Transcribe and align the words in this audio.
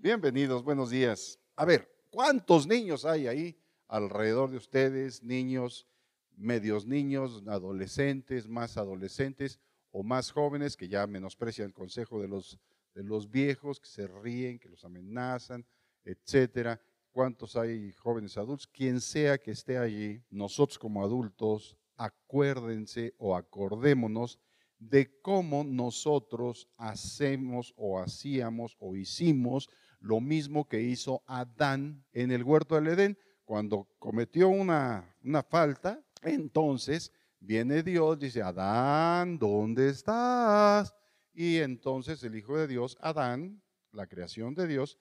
Bienvenidos, 0.00 0.62
buenos 0.62 0.90
días. 0.90 1.40
A 1.56 1.64
ver, 1.64 1.90
¿cuántos 2.10 2.68
niños 2.68 3.04
hay 3.04 3.26
ahí 3.26 3.58
alrededor 3.88 4.48
de 4.48 4.56
ustedes? 4.56 5.24
Niños, 5.24 5.88
medios 6.36 6.86
niños, 6.86 7.42
adolescentes, 7.48 8.46
más 8.46 8.76
adolescentes 8.76 9.58
o 9.90 10.04
más 10.04 10.30
jóvenes 10.30 10.76
que 10.76 10.88
ya 10.88 11.04
menosprecian 11.08 11.66
el 11.66 11.74
consejo 11.74 12.22
de 12.22 12.28
los, 12.28 12.60
de 12.94 13.02
los 13.02 13.28
viejos, 13.28 13.80
que 13.80 13.88
se 13.88 14.06
ríen, 14.06 14.60
que 14.60 14.68
los 14.68 14.84
amenazan, 14.84 15.66
etcétera. 16.04 16.80
¿Cuántos 17.10 17.56
hay 17.56 17.90
jóvenes 17.90 18.38
adultos? 18.38 18.68
Quien 18.68 19.00
sea 19.00 19.36
que 19.38 19.50
esté 19.50 19.78
allí, 19.78 20.22
nosotros 20.30 20.78
como 20.78 21.02
adultos, 21.02 21.76
acuérdense 21.96 23.14
o 23.18 23.34
acordémonos 23.34 24.38
de 24.78 25.20
cómo 25.20 25.64
nosotros 25.64 26.68
hacemos 26.76 27.74
o 27.76 27.98
hacíamos 27.98 28.76
o 28.78 28.94
hicimos 28.94 29.68
lo 30.00 30.20
mismo 30.20 30.68
que 30.68 30.82
hizo 30.82 31.22
Adán 31.26 32.04
en 32.12 32.30
el 32.30 32.44
huerto 32.44 32.74
del 32.74 32.88
Edén. 32.88 33.18
Cuando 33.44 33.88
cometió 33.98 34.48
una, 34.48 35.16
una 35.24 35.42
falta, 35.42 36.02
entonces 36.22 37.12
viene 37.40 37.82
Dios, 37.82 38.18
dice, 38.18 38.42
Adán, 38.42 39.38
¿dónde 39.38 39.88
estás? 39.88 40.94
Y 41.32 41.58
entonces 41.58 42.22
el 42.24 42.34
Hijo 42.36 42.56
de 42.56 42.66
Dios, 42.66 42.96
Adán, 43.00 43.62
la 43.92 44.06
creación 44.06 44.54
de 44.54 44.66
Dios, 44.66 44.98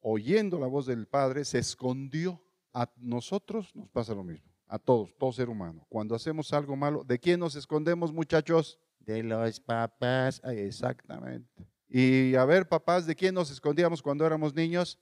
oyendo 0.00 0.58
la 0.58 0.66
voz 0.66 0.86
del 0.86 1.06
Padre, 1.06 1.44
se 1.44 1.58
escondió. 1.58 2.40
A 2.72 2.90
nosotros 2.96 3.70
nos 3.76 3.88
pasa 3.88 4.14
lo 4.14 4.24
mismo, 4.24 4.50
a 4.66 4.80
todos, 4.80 5.16
todo 5.16 5.32
ser 5.32 5.48
humano. 5.48 5.86
Cuando 5.88 6.16
hacemos 6.16 6.52
algo 6.52 6.74
malo, 6.74 7.04
¿de 7.04 7.20
quién 7.20 7.38
nos 7.38 7.54
escondemos, 7.54 8.12
muchachos? 8.12 8.80
De 8.98 9.22
los 9.22 9.60
papás, 9.60 10.42
exactamente. 10.44 11.73
Y 11.96 12.34
a 12.34 12.44
ver, 12.44 12.68
papás, 12.68 13.06
¿de 13.06 13.14
quién 13.14 13.36
nos 13.36 13.52
escondíamos 13.52 14.02
cuando 14.02 14.26
éramos 14.26 14.52
niños? 14.52 14.98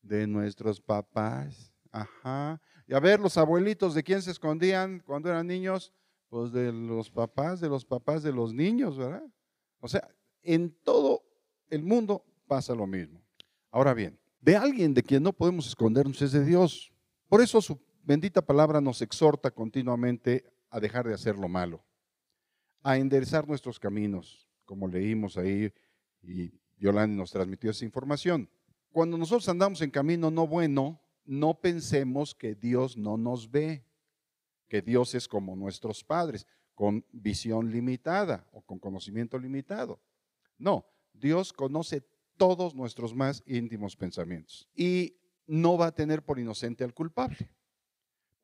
De 0.00 0.26
nuestros 0.26 0.80
papás. 0.80 1.72
Ajá. 1.92 2.60
Y 2.88 2.94
a 2.94 2.98
ver, 2.98 3.20
los 3.20 3.38
abuelitos, 3.38 3.94
¿de 3.94 4.02
quién 4.02 4.20
se 4.20 4.32
escondían 4.32 4.98
cuando 5.06 5.28
eran 5.28 5.46
niños? 5.46 5.92
Pues 6.28 6.50
de 6.50 6.72
los 6.72 7.08
papás, 7.12 7.60
de 7.60 7.68
los 7.68 7.84
papás 7.84 8.24
de 8.24 8.32
los 8.32 8.52
niños, 8.52 8.98
¿verdad? 8.98 9.22
O 9.78 9.86
sea, 9.86 10.08
en 10.42 10.74
todo 10.82 11.22
el 11.70 11.84
mundo 11.84 12.24
pasa 12.48 12.74
lo 12.74 12.88
mismo. 12.88 13.22
Ahora 13.70 13.94
bien, 13.94 14.18
de 14.40 14.56
alguien 14.56 14.94
de 14.94 15.04
quien 15.04 15.22
no 15.22 15.32
podemos 15.32 15.68
escondernos 15.68 16.20
es 16.22 16.32
de 16.32 16.44
Dios. 16.44 16.92
Por 17.28 17.40
eso 17.40 17.62
su 17.62 17.80
bendita 18.02 18.42
palabra 18.42 18.80
nos 18.80 19.00
exhorta 19.00 19.52
continuamente 19.52 20.44
a 20.70 20.80
dejar 20.80 21.06
de 21.06 21.14
hacer 21.14 21.38
lo 21.38 21.46
malo 21.46 21.84
a 22.82 22.96
enderezar 22.96 23.46
nuestros 23.46 23.78
caminos, 23.78 24.48
como 24.64 24.88
leímos 24.88 25.36
ahí 25.36 25.72
y 26.22 26.52
Yolanda 26.78 27.16
nos 27.16 27.30
transmitió 27.30 27.70
esa 27.70 27.84
información. 27.84 28.48
Cuando 28.92 29.16
nosotros 29.16 29.48
andamos 29.48 29.80
en 29.82 29.90
camino 29.90 30.30
no 30.30 30.46
bueno, 30.46 31.00
no 31.24 31.54
pensemos 31.54 32.34
que 32.34 32.54
Dios 32.54 32.96
no 32.96 33.16
nos 33.16 33.50
ve, 33.50 33.84
que 34.68 34.82
Dios 34.82 35.14
es 35.14 35.28
como 35.28 35.56
nuestros 35.56 36.04
padres, 36.04 36.46
con 36.74 37.04
visión 37.12 37.70
limitada 37.70 38.48
o 38.52 38.62
con 38.62 38.78
conocimiento 38.78 39.38
limitado. 39.38 40.00
No, 40.58 40.86
Dios 41.12 41.52
conoce 41.52 42.02
todos 42.36 42.74
nuestros 42.74 43.14
más 43.14 43.42
íntimos 43.46 43.96
pensamientos 43.96 44.68
y 44.74 45.16
no 45.46 45.76
va 45.76 45.86
a 45.86 45.94
tener 45.94 46.24
por 46.24 46.38
inocente 46.38 46.84
al 46.84 46.94
culpable. 46.94 47.50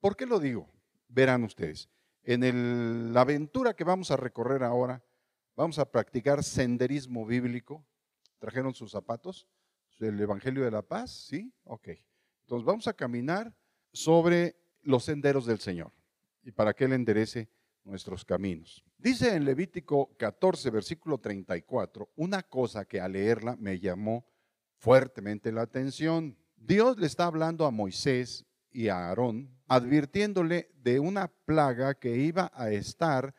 ¿Por 0.01 0.17
qué 0.17 0.27
lo 0.27 0.39
digo? 0.39 0.69
Verán 1.09 1.43
ustedes 1.45 1.89
en 2.29 3.13
la 3.15 3.23
aventura 3.23 3.75
que 3.75 3.85
vamos 3.85 4.11
a 4.11 4.17
recorrer 4.17 4.63
ahora, 4.63 5.03
vamos 5.59 5.81
a 5.81 5.91
practicar 5.91 6.45
senderismo 6.45 7.27
bíblico. 7.27 7.85
¿Trajeron 8.39 8.73
sus 8.75 8.93
zapatos? 8.93 9.49
¿El 9.99 10.21
Evangelio 10.21 10.63
de 10.63 10.71
la 10.71 10.83
Paz? 10.83 11.11
¿Sí? 11.11 11.53
Ok. 11.65 11.89
Entonces 12.43 12.65
vamos 12.65 12.87
a 12.87 12.93
caminar 12.93 13.53
sobre 13.93 14.55
los 14.83 15.03
senderos 15.03 15.47
del 15.47 15.59
Señor 15.59 15.93
y 16.45 16.53
para 16.53 16.73
que 16.73 16.85
Él 16.85 16.93
enderece 16.93 17.51
nuestros 17.83 18.25
caminos. 18.25 18.85
Dice 18.97 19.35
en 19.35 19.45
Levítico 19.45 20.17
14, 20.17 20.71
versículo 20.71 21.19
34, 21.19 22.09
una 22.15 22.45
cosa 22.45 22.85
que 22.85 23.01
al 23.01 23.15
leerla 23.15 23.57
me 23.57 23.81
llamó 23.81 24.29
fuertemente 24.77 25.51
la 25.51 25.63
atención. 25.63 26.39
Dios 26.55 26.99
le 26.99 27.07
está 27.09 27.25
hablando 27.25 27.67
a 27.67 27.73
Moisés 27.73 28.47
y 28.71 28.87
a 28.87 29.09
Aarón, 29.09 29.59
advirtiéndole 29.67 30.71
de 30.77 31.01
una 31.01 31.27
plaga 31.27 31.95
que 31.95 32.17
iba 32.17 32.53
a 32.55 32.71
estar 32.71 33.35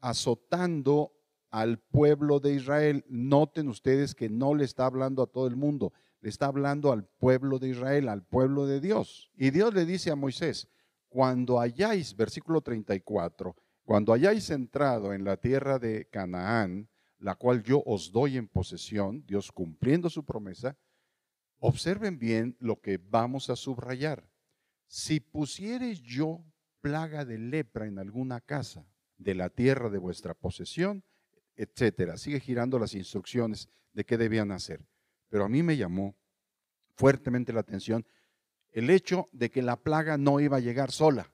azotando 0.00 1.14
al 1.52 1.78
pueblo 1.78 2.40
de 2.40 2.54
Israel. 2.54 3.04
Noten 3.08 3.68
ustedes 3.68 4.16
que 4.16 4.28
no 4.28 4.56
le 4.56 4.64
está 4.64 4.86
hablando 4.86 5.22
a 5.22 5.28
todo 5.28 5.46
el 5.46 5.54
mundo, 5.54 5.92
le 6.20 6.28
está 6.28 6.46
hablando 6.46 6.90
al 6.90 7.04
pueblo 7.04 7.60
de 7.60 7.68
Israel, 7.68 8.08
al 8.08 8.24
pueblo 8.24 8.66
de 8.66 8.80
Dios. 8.80 9.30
Y 9.36 9.50
Dios 9.50 9.72
le 9.72 9.86
dice 9.86 10.10
a 10.10 10.16
Moisés, 10.16 10.66
cuando 11.08 11.60
hayáis, 11.60 12.16
versículo 12.16 12.60
34, 12.60 13.54
cuando 13.84 14.12
hayáis 14.12 14.50
entrado 14.50 15.12
en 15.12 15.22
la 15.22 15.36
tierra 15.36 15.78
de 15.78 16.08
Canaán, 16.10 16.88
la 17.20 17.36
cual 17.36 17.62
yo 17.62 17.80
os 17.86 18.10
doy 18.10 18.36
en 18.36 18.48
posesión, 18.48 19.24
Dios 19.26 19.52
cumpliendo 19.52 20.10
su 20.10 20.24
promesa, 20.24 20.76
observen 21.60 22.18
bien 22.18 22.56
lo 22.58 22.80
que 22.80 22.98
vamos 22.98 23.48
a 23.50 23.54
subrayar 23.54 24.26
si 24.92 25.20
pusieres 25.20 26.02
yo 26.02 26.44
plaga 26.82 27.24
de 27.24 27.38
lepra 27.38 27.86
en 27.86 27.98
alguna 27.98 28.42
casa 28.42 28.86
de 29.16 29.34
la 29.34 29.48
tierra 29.48 29.88
de 29.88 29.96
vuestra 29.96 30.34
posesión, 30.34 31.02
etcétera. 31.56 32.16
Sigue 32.16 32.40
girando 32.40 32.78
las 32.78 32.94
instrucciones 32.94 33.68
de 33.92 34.04
qué 34.04 34.16
debían 34.16 34.52
hacer. 34.52 34.84
Pero 35.28 35.44
a 35.44 35.48
mí 35.48 35.62
me 35.62 35.76
llamó 35.76 36.16
fuertemente 36.94 37.52
la 37.52 37.60
atención 37.60 38.06
el 38.70 38.88
hecho 38.90 39.28
de 39.32 39.50
que 39.50 39.62
la 39.62 39.76
plaga 39.76 40.16
no 40.16 40.40
iba 40.40 40.56
a 40.56 40.60
llegar 40.60 40.90
sola. 40.90 41.32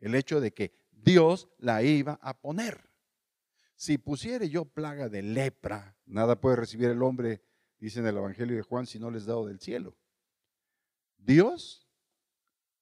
El 0.00 0.14
hecho 0.14 0.40
de 0.40 0.52
que 0.52 0.72
Dios 0.90 1.48
la 1.58 1.82
iba 1.82 2.18
a 2.22 2.38
poner. 2.40 2.88
Si 3.76 3.98
pusiere 3.98 4.48
yo 4.48 4.64
plaga 4.64 5.08
de 5.08 5.22
lepra, 5.22 5.96
nada 6.06 6.40
puede 6.40 6.56
recibir 6.56 6.88
el 6.88 7.02
hombre, 7.02 7.42
dice 7.78 8.00
en 8.00 8.06
el 8.06 8.16
Evangelio 8.16 8.56
de 8.56 8.62
Juan, 8.62 8.86
si 8.86 8.98
no 8.98 9.10
les 9.10 9.26
dado 9.26 9.46
del 9.46 9.60
cielo. 9.60 9.96
Dios 11.16 11.86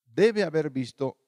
debe 0.07 0.43
haber 0.43 0.71
visto 0.71 1.19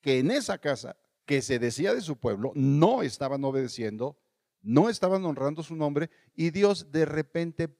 que 0.00 0.18
en 0.18 0.30
esa 0.30 0.58
casa 0.58 0.96
que 1.24 1.42
se 1.42 1.58
decía 1.58 1.94
de 1.94 2.00
su 2.00 2.18
pueblo 2.18 2.52
no 2.54 3.02
estaban 3.02 3.44
obedeciendo, 3.44 4.18
no 4.62 4.88
estaban 4.88 5.24
honrando 5.24 5.62
su 5.62 5.76
nombre 5.76 6.10
y 6.34 6.50
Dios 6.50 6.90
de 6.90 7.04
repente 7.04 7.76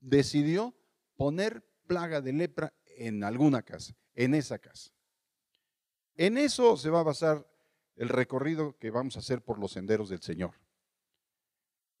decidió 0.00 0.74
poner 1.16 1.64
plaga 1.86 2.20
de 2.20 2.32
lepra 2.32 2.74
en 2.86 3.24
alguna 3.24 3.62
casa, 3.62 3.94
en 4.14 4.34
esa 4.34 4.58
casa. 4.58 4.90
En 6.16 6.36
eso 6.36 6.76
se 6.76 6.90
va 6.90 7.00
a 7.00 7.04
basar 7.04 7.46
el 7.96 8.08
recorrido 8.08 8.76
que 8.78 8.90
vamos 8.90 9.16
a 9.16 9.20
hacer 9.20 9.42
por 9.42 9.58
los 9.58 9.72
senderos 9.72 10.08
del 10.08 10.20
Señor. 10.20 10.54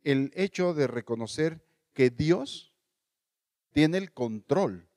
El 0.02 0.32
hecho 0.34 0.74
de 0.74 0.86
reconocer 0.86 1.64
que 1.92 2.10
Dios 2.10 2.74
tiene 3.72 3.98
el 3.98 4.12
control 4.12 4.88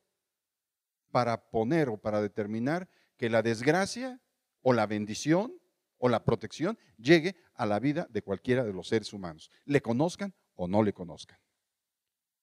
para 1.11 1.49
poner 1.49 1.89
o 1.89 1.97
para 1.97 2.21
determinar 2.21 2.89
que 3.17 3.29
la 3.29 3.41
desgracia 3.41 4.21
o 4.61 4.73
la 4.73 4.88
bendición 4.88 5.60
o 6.01 6.09
la 6.09 6.25
protección 6.25 6.78
llegue 6.97 7.35
a 7.53 7.66
la 7.66 7.79
vida 7.79 8.07
de 8.09 8.23
cualquiera 8.23 8.63
de 8.63 8.73
los 8.73 8.88
seres 8.88 9.13
humanos, 9.13 9.51
le 9.66 9.81
conozcan 9.81 10.34
o 10.56 10.67
no 10.67 10.81
le 10.81 10.94
conozcan. 10.94 11.38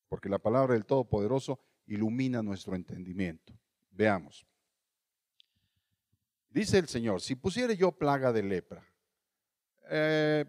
Porque 0.08 0.28
la 0.28 0.38
palabra 0.38 0.74
del 0.74 0.86
Todopoderoso 0.86 1.58
ilumina 1.86 2.40
nuestro 2.40 2.76
entendimiento. 2.76 3.52
Veamos. 3.90 4.46
Dice 6.48 6.78
el 6.78 6.86
Señor, 6.86 7.20
si 7.20 7.34
pusiere 7.34 7.76
yo 7.76 7.90
plaga 7.90 8.32
de 8.32 8.42
lepra, 8.44 8.86
eh, 9.90 10.44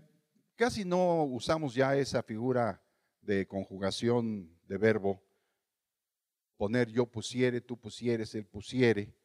casi 0.55 0.85
no 0.85 1.23
usamos 1.23 1.73
ya 1.73 1.95
esa 1.95 2.21
figura 2.21 2.81
de 3.21 3.47
conjugación 3.47 4.55
de 4.67 4.77
verbo 4.77 5.23
poner 6.57 6.89
yo 6.89 7.07
pusiere, 7.07 7.59
tú 7.59 7.75
pusieres, 7.75 8.35
él 8.35 8.45
pusiere, 8.45 9.15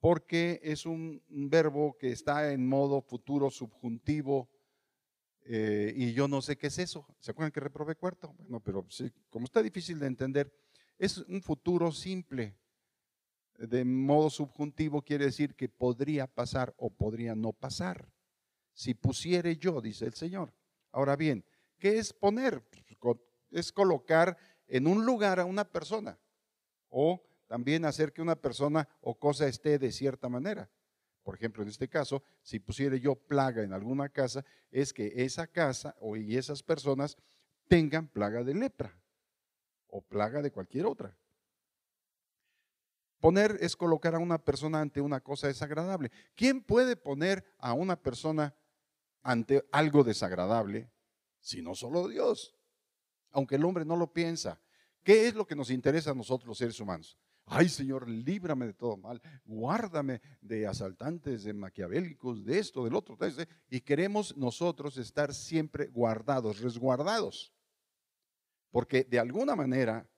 porque 0.00 0.60
es 0.62 0.86
un, 0.86 1.22
verbo 1.28 1.96
que 1.98 2.10
está 2.10 2.52
en 2.52 2.66
modo 2.66 3.02
futuro 3.02 3.50
subjuntivo 3.50 4.48
eh, 5.42 5.92
y 5.94 6.12
yo 6.14 6.26
no 6.26 6.40
sé 6.42 6.56
qué 6.56 6.68
es 6.68 6.78
eso. 6.78 7.06
¿Se 7.18 7.30
acuerdan 7.30 7.52
que 7.52 7.60
reprobé 7.60 7.94
cuarto? 7.96 8.34
Bueno, 8.38 8.60
pero 8.60 8.86
como 9.28 9.44
está 9.44 9.62
difícil 9.62 9.98
de 9.98 10.06
entender, 10.06 10.52
es 10.98 11.18
un 11.18 11.42
futuro 11.42 11.92
simple. 11.92 12.56
De 13.58 13.84
modo 13.84 14.30
subjuntivo 14.30 15.02
quiere 15.02 15.26
decir 15.26 15.54
que 15.54 15.68
podría 15.68 16.26
pasar 16.26 16.74
o 16.78 16.88
podría 16.88 17.34
no 17.34 17.52
pasar. 17.52 18.08
Si 18.72 18.94
pusiere 18.94 19.56
yo, 19.56 19.82
dice 19.82 20.06
el 20.06 20.14
Señor. 20.14 20.54
Ahora 20.92 21.14
bien, 21.14 21.44
¿qué 21.78 21.98
es 21.98 22.14
poner? 22.14 22.64
Es 23.50 23.70
colocar 23.70 24.38
en 24.66 24.86
un 24.86 25.04
lugar 25.04 25.40
a 25.40 25.44
una 25.44 25.64
persona 25.64 26.18
o 26.88 27.22
también 27.50 27.84
hacer 27.84 28.12
que 28.12 28.22
una 28.22 28.36
persona 28.36 28.88
o 29.00 29.18
cosa 29.18 29.48
esté 29.48 29.76
de 29.80 29.90
cierta 29.90 30.28
manera. 30.28 30.70
Por 31.24 31.34
ejemplo, 31.34 31.64
en 31.64 31.68
este 31.68 31.88
caso, 31.88 32.22
si 32.42 32.60
pusiera 32.60 32.94
yo 32.94 33.16
plaga 33.16 33.64
en 33.64 33.72
alguna 33.72 34.08
casa, 34.08 34.44
es 34.70 34.92
que 34.92 35.12
esa 35.16 35.48
casa 35.48 35.96
o 35.98 36.16
y 36.16 36.36
esas 36.36 36.62
personas 36.62 37.16
tengan 37.66 38.06
plaga 38.06 38.44
de 38.44 38.54
lepra 38.54 38.96
o 39.88 40.00
plaga 40.00 40.42
de 40.42 40.52
cualquier 40.52 40.86
otra. 40.86 41.16
Poner 43.18 43.58
es 43.60 43.74
colocar 43.74 44.14
a 44.14 44.20
una 44.20 44.38
persona 44.38 44.80
ante 44.80 45.00
una 45.00 45.20
cosa 45.20 45.48
desagradable. 45.48 46.12
¿Quién 46.36 46.62
puede 46.62 46.94
poner 46.94 47.44
a 47.58 47.72
una 47.72 48.00
persona 48.00 48.54
ante 49.22 49.66
algo 49.72 50.04
desagradable 50.04 50.88
si 51.40 51.62
no 51.62 51.74
solo 51.74 52.06
Dios? 52.06 52.54
Aunque 53.32 53.56
el 53.56 53.64
hombre 53.64 53.84
no 53.84 53.96
lo 53.96 54.12
piensa. 54.12 54.60
¿Qué 55.02 55.26
es 55.26 55.34
lo 55.34 55.48
que 55.48 55.56
nos 55.56 55.70
interesa 55.70 56.12
a 56.12 56.14
nosotros 56.14 56.46
los 56.46 56.58
seres 56.58 56.78
humanos? 56.78 57.18
Ay 57.52 57.68
Señor, 57.68 58.08
líbrame 58.08 58.66
de 58.66 58.74
todo 58.74 58.96
mal, 58.96 59.20
guárdame 59.44 60.22
de 60.40 60.68
asaltantes, 60.68 61.42
de 61.42 61.52
maquiavélicos, 61.52 62.44
de 62.44 62.60
esto, 62.60 62.84
del 62.84 62.94
otro. 62.94 63.18
Y 63.68 63.80
queremos 63.80 64.36
nosotros 64.36 64.96
estar 64.98 65.34
siempre 65.34 65.88
guardados, 65.88 66.60
resguardados. 66.60 67.52
Porque 68.70 69.02
de 69.02 69.18
alguna 69.18 69.56
manera 69.56 70.08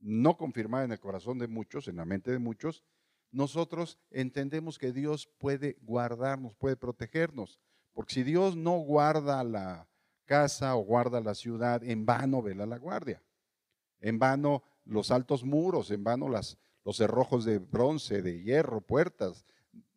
no 0.00 0.36
confirmada 0.36 0.84
en 0.84 0.90
el 0.90 0.98
corazón 0.98 1.38
de 1.38 1.46
muchos, 1.46 1.86
en 1.86 1.96
la 1.96 2.04
mente 2.04 2.32
de 2.32 2.40
muchos, 2.40 2.82
nosotros 3.30 3.96
entendemos 4.10 4.76
que 4.76 4.92
Dios 4.92 5.28
puede 5.38 5.78
guardarnos, 5.82 6.56
puede 6.56 6.76
protegernos. 6.76 7.60
Porque 7.92 8.14
si 8.14 8.22
Dios 8.24 8.56
no 8.56 8.78
guarda 8.78 9.44
la 9.44 9.88
casa 10.24 10.74
o 10.74 10.80
guarda 10.80 11.20
la 11.20 11.36
ciudad, 11.36 11.84
en 11.84 12.04
vano 12.04 12.42
vela 12.42 12.66
la 12.66 12.78
guardia. 12.78 13.22
En 14.00 14.18
vano 14.18 14.64
los 14.84 15.10
altos 15.10 15.44
muros, 15.44 15.90
en 15.90 16.04
vano 16.04 16.28
las, 16.28 16.58
los 16.84 16.96
cerrojos 16.96 17.44
de 17.44 17.58
bronce, 17.58 18.22
de 18.22 18.42
hierro, 18.42 18.80
puertas, 18.80 19.44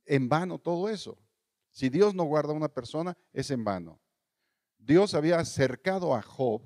en 0.05 0.29
vano 0.29 0.59
todo 0.59 0.89
eso. 0.89 1.17
Si 1.71 1.89
Dios 1.89 2.15
no 2.15 2.23
guarda 2.23 2.53
a 2.53 2.55
una 2.55 2.69
persona, 2.69 3.17
es 3.33 3.51
en 3.51 3.63
vano. 3.63 3.99
Dios 4.77 5.13
había 5.13 5.39
acercado 5.39 6.15
a 6.15 6.21
Job 6.21 6.61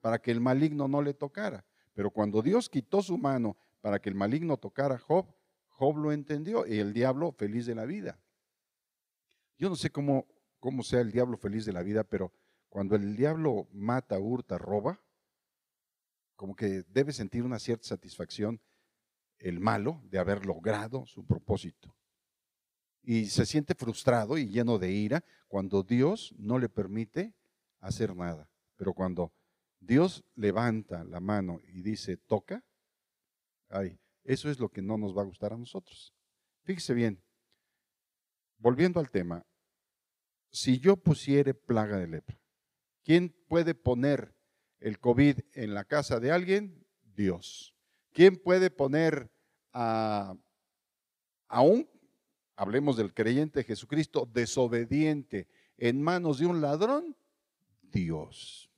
para 0.00 0.18
que 0.18 0.30
el 0.30 0.40
maligno 0.40 0.88
no 0.88 1.02
le 1.02 1.14
tocara. 1.14 1.64
Pero 1.94 2.10
cuando 2.10 2.42
Dios 2.42 2.68
quitó 2.68 3.02
su 3.02 3.18
mano 3.18 3.56
para 3.80 4.00
que 4.00 4.08
el 4.08 4.14
maligno 4.14 4.56
tocara 4.56 4.94
a 4.94 4.98
Job, 4.98 5.26
Job 5.68 5.96
lo 5.98 6.12
entendió 6.12 6.66
y 6.66 6.78
el 6.78 6.92
diablo 6.92 7.32
feliz 7.32 7.66
de 7.66 7.74
la 7.74 7.84
vida. 7.84 8.18
Yo 9.58 9.68
no 9.68 9.76
sé 9.76 9.90
cómo, 9.90 10.26
cómo 10.58 10.82
sea 10.82 11.00
el 11.00 11.12
diablo 11.12 11.36
feliz 11.36 11.64
de 11.66 11.72
la 11.72 11.82
vida, 11.82 12.04
pero 12.04 12.32
cuando 12.68 12.96
el 12.96 13.16
diablo 13.16 13.68
mata, 13.72 14.18
hurta, 14.18 14.58
roba, 14.58 15.00
como 16.38 16.54
que 16.54 16.84
debe 16.84 17.12
sentir 17.12 17.42
una 17.42 17.58
cierta 17.58 17.88
satisfacción 17.88 18.60
el 19.40 19.58
malo 19.58 20.00
de 20.04 20.20
haber 20.20 20.46
logrado 20.46 21.04
su 21.04 21.26
propósito. 21.26 21.96
Y 23.02 23.26
se 23.26 23.44
siente 23.44 23.74
frustrado 23.74 24.38
y 24.38 24.48
lleno 24.48 24.78
de 24.78 24.92
ira 24.92 25.24
cuando 25.48 25.82
Dios 25.82 26.32
no 26.38 26.60
le 26.60 26.68
permite 26.68 27.34
hacer 27.80 28.14
nada. 28.14 28.48
Pero 28.76 28.94
cuando 28.94 29.32
Dios 29.80 30.24
levanta 30.36 31.02
la 31.02 31.18
mano 31.18 31.58
y 31.66 31.82
dice, 31.82 32.16
toca, 32.16 32.64
ay, 33.68 33.98
eso 34.22 34.48
es 34.48 34.60
lo 34.60 34.68
que 34.68 34.80
no 34.80 34.96
nos 34.96 35.18
va 35.18 35.22
a 35.22 35.26
gustar 35.26 35.52
a 35.52 35.58
nosotros. 35.58 36.14
Fíjese 36.62 36.94
bien, 36.94 37.20
volviendo 38.58 39.00
al 39.00 39.10
tema, 39.10 39.44
si 40.52 40.78
yo 40.78 40.96
pusiere 40.96 41.52
plaga 41.52 41.98
de 41.98 42.06
lepra, 42.06 42.40
¿quién 43.02 43.34
puede 43.48 43.74
poner 43.74 44.37
el 44.80 44.98
COVID 44.98 45.40
en 45.54 45.74
la 45.74 45.84
casa 45.84 46.20
de 46.20 46.30
alguien? 46.30 46.86
Dios. 47.14 47.74
¿Quién 48.12 48.36
puede 48.36 48.70
poner 48.70 49.30
a, 49.72 50.36
a 51.48 51.62
un, 51.62 51.88
hablemos 52.56 52.96
del 52.96 53.14
creyente 53.14 53.64
Jesucristo, 53.64 54.28
desobediente 54.32 55.48
en 55.76 56.02
manos 56.02 56.38
de 56.38 56.46
un 56.46 56.60
ladrón? 56.60 57.16
Dios. 57.82 58.70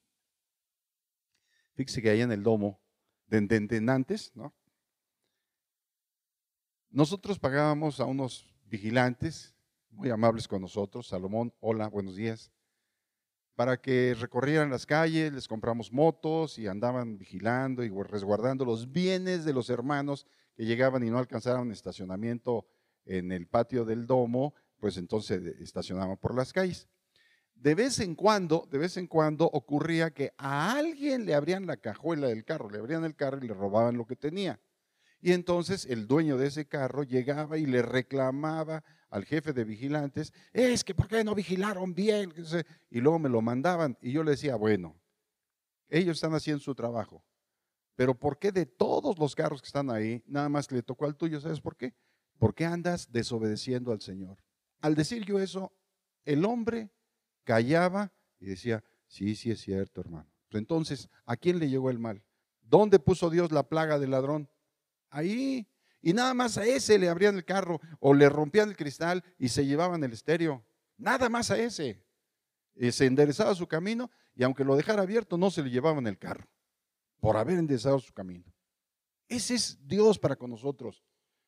Fíjese 1.74 2.02
que 2.02 2.10
allá 2.10 2.24
en 2.24 2.32
el 2.32 2.42
domo 2.42 2.80
de 3.26 3.86
antes, 3.88 4.32
¿no? 4.34 4.52
Nosotros 6.90 7.38
pagábamos 7.38 8.00
a 8.00 8.04
unos 8.04 8.52
vigilantes 8.66 9.54
muy 9.90 10.10
amables 10.10 10.48
con 10.48 10.60
nosotros. 10.60 11.06
Salomón, 11.06 11.54
hola, 11.60 11.88
buenos 11.88 12.16
días. 12.16 12.50
Para 13.60 13.76
que 13.76 14.16
recorrieran 14.18 14.70
las 14.70 14.86
calles, 14.86 15.34
les 15.34 15.46
compramos 15.46 15.92
motos 15.92 16.58
y 16.58 16.66
andaban 16.66 17.18
vigilando 17.18 17.84
y 17.84 17.90
resguardando 17.90 18.64
los 18.64 18.90
bienes 18.90 19.44
de 19.44 19.52
los 19.52 19.68
hermanos 19.68 20.26
que 20.56 20.64
llegaban 20.64 21.06
y 21.06 21.10
no 21.10 21.18
alcanzaron 21.18 21.70
estacionamiento 21.70 22.66
en 23.04 23.32
el 23.32 23.46
patio 23.46 23.84
del 23.84 24.06
domo, 24.06 24.54
pues 24.78 24.96
entonces 24.96 25.42
estacionaban 25.60 26.16
por 26.16 26.34
las 26.34 26.54
calles 26.54 26.88
de 27.54 27.74
vez 27.74 28.00
en 28.00 28.14
cuando, 28.14 28.66
de 28.70 28.78
vez 28.78 28.96
en 28.96 29.06
cuando 29.06 29.44
ocurría 29.44 30.10
que 30.10 30.32
a 30.38 30.72
alguien 30.72 31.26
le 31.26 31.34
abrían 31.34 31.66
la 31.66 31.76
cajuela 31.76 32.28
del 32.28 32.46
carro, 32.46 32.70
le 32.70 32.78
abrían 32.78 33.04
el 33.04 33.14
carro 33.14 33.44
y 33.44 33.48
le 33.48 33.52
robaban 33.52 33.98
lo 33.98 34.06
que 34.06 34.16
tenía. 34.16 34.58
Y 35.20 35.32
entonces 35.32 35.84
el 35.84 36.06
dueño 36.06 36.38
de 36.38 36.46
ese 36.46 36.66
carro 36.66 37.02
llegaba 37.02 37.58
y 37.58 37.66
le 37.66 37.82
reclamaba 37.82 38.82
al 39.10 39.24
jefe 39.24 39.52
de 39.52 39.64
vigilantes, 39.64 40.32
es 40.52 40.84
que 40.84 40.94
¿por 40.94 41.08
qué 41.08 41.22
no 41.22 41.34
vigilaron 41.34 41.94
bien? 41.94 42.32
Y 42.90 43.00
luego 43.00 43.18
me 43.18 43.28
lo 43.28 43.42
mandaban 43.42 43.98
y 44.00 44.12
yo 44.12 44.22
le 44.22 44.32
decía, 44.32 44.56
bueno, 44.56 44.98
ellos 45.88 46.16
están 46.16 46.34
haciendo 46.34 46.62
su 46.62 46.74
trabajo, 46.74 47.24
pero 47.96 48.14
¿por 48.14 48.38
qué 48.38 48.52
de 48.52 48.66
todos 48.66 49.18
los 49.18 49.34
carros 49.34 49.60
que 49.60 49.66
están 49.66 49.90
ahí, 49.90 50.22
nada 50.26 50.48
más 50.48 50.70
le 50.72 50.82
tocó 50.82 51.04
al 51.04 51.16
tuyo? 51.16 51.40
¿Sabes 51.40 51.60
por 51.60 51.76
qué? 51.76 51.94
Porque 52.38 52.64
andas 52.64 53.10
desobedeciendo 53.12 53.92
al 53.92 54.00
Señor. 54.00 54.38
Al 54.80 54.94
decir 54.94 55.24
yo 55.24 55.38
eso, 55.38 55.72
el 56.24 56.44
hombre 56.44 56.90
callaba 57.44 58.12
y 58.38 58.46
decía, 58.46 58.82
sí, 59.06 59.34
sí 59.34 59.50
es 59.50 59.60
cierto, 59.60 60.00
hermano. 60.00 60.30
Entonces, 60.50 61.08
¿a 61.26 61.36
quién 61.36 61.58
le 61.58 61.68
llegó 61.68 61.90
el 61.90 61.98
mal? 61.98 62.24
¿Dónde 62.60 62.98
puso 62.98 63.30
Dios 63.30 63.52
la 63.52 63.68
plaga 63.68 63.98
del 63.98 64.12
ladrón? 64.12 64.48
Ahí. 65.10 65.66
Y 66.02 66.12
nada 66.12 66.34
más 66.34 66.56
a 66.56 66.66
ese 66.66 66.98
le 66.98 67.08
abrían 67.08 67.36
el 67.36 67.44
carro 67.44 67.80
o 67.98 68.14
le 68.14 68.28
rompían 68.28 68.68
el 68.68 68.76
cristal 68.76 69.22
y 69.38 69.48
se 69.48 69.66
llevaban 69.66 70.02
el 70.02 70.12
estéreo. 70.12 70.64
Nada 70.96 71.28
más 71.28 71.50
a 71.50 71.58
ese. 71.58 72.02
Se 72.90 73.06
enderezaba 73.06 73.54
su 73.54 73.66
camino 73.66 74.10
y 74.34 74.42
aunque 74.42 74.64
lo 74.64 74.76
dejara 74.76 75.02
abierto, 75.02 75.36
no 75.36 75.50
se 75.50 75.62
le 75.62 75.70
llevaban 75.70 76.06
el 76.06 76.18
carro 76.18 76.48
por 77.20 77.36
haber 77.36 77.58
enderezado 77.58 77.98
su 77.98 78.12
camino. 78.12 78.44
Ese 79.28 79.54
es 79.54 79.78
Dios 79.86 80.18
para 80.18 80.36
con 80.36 80.50
nosotros. 80.50 81.04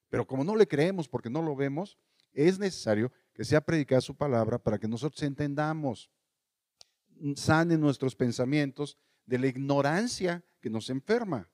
Pero 0.08 0.26
como 0.26 0.44
no 0.44 0.55
le 0.56 0.69
creemos 0.69 1.08
porque 1.08 1.31
no 1.31 1.40
lo 1.40 1.56
vemos, 1.56 1.98
es 2.32 2.58
necesario 2.58 3.10
que 3.32 3.44
sea 3.44 3.62
predicada 3.62 4.00
su 4.02 4.14
palabra 4.14 4.58
para 4.58 4.78
que 4.78 4.87
nosotros 4.87 5.22
entendamos, 5.22 6.10
sanen 7.34 7.81
nuestros 7.81 8.14
pensamientos 8.14 8.98
de 9.25 9.38
la 9.38 9.46
ignorancia 9.46 10.44
que 10.60 10.69
nos 10.69 10.90
enferma. 10.90 11.48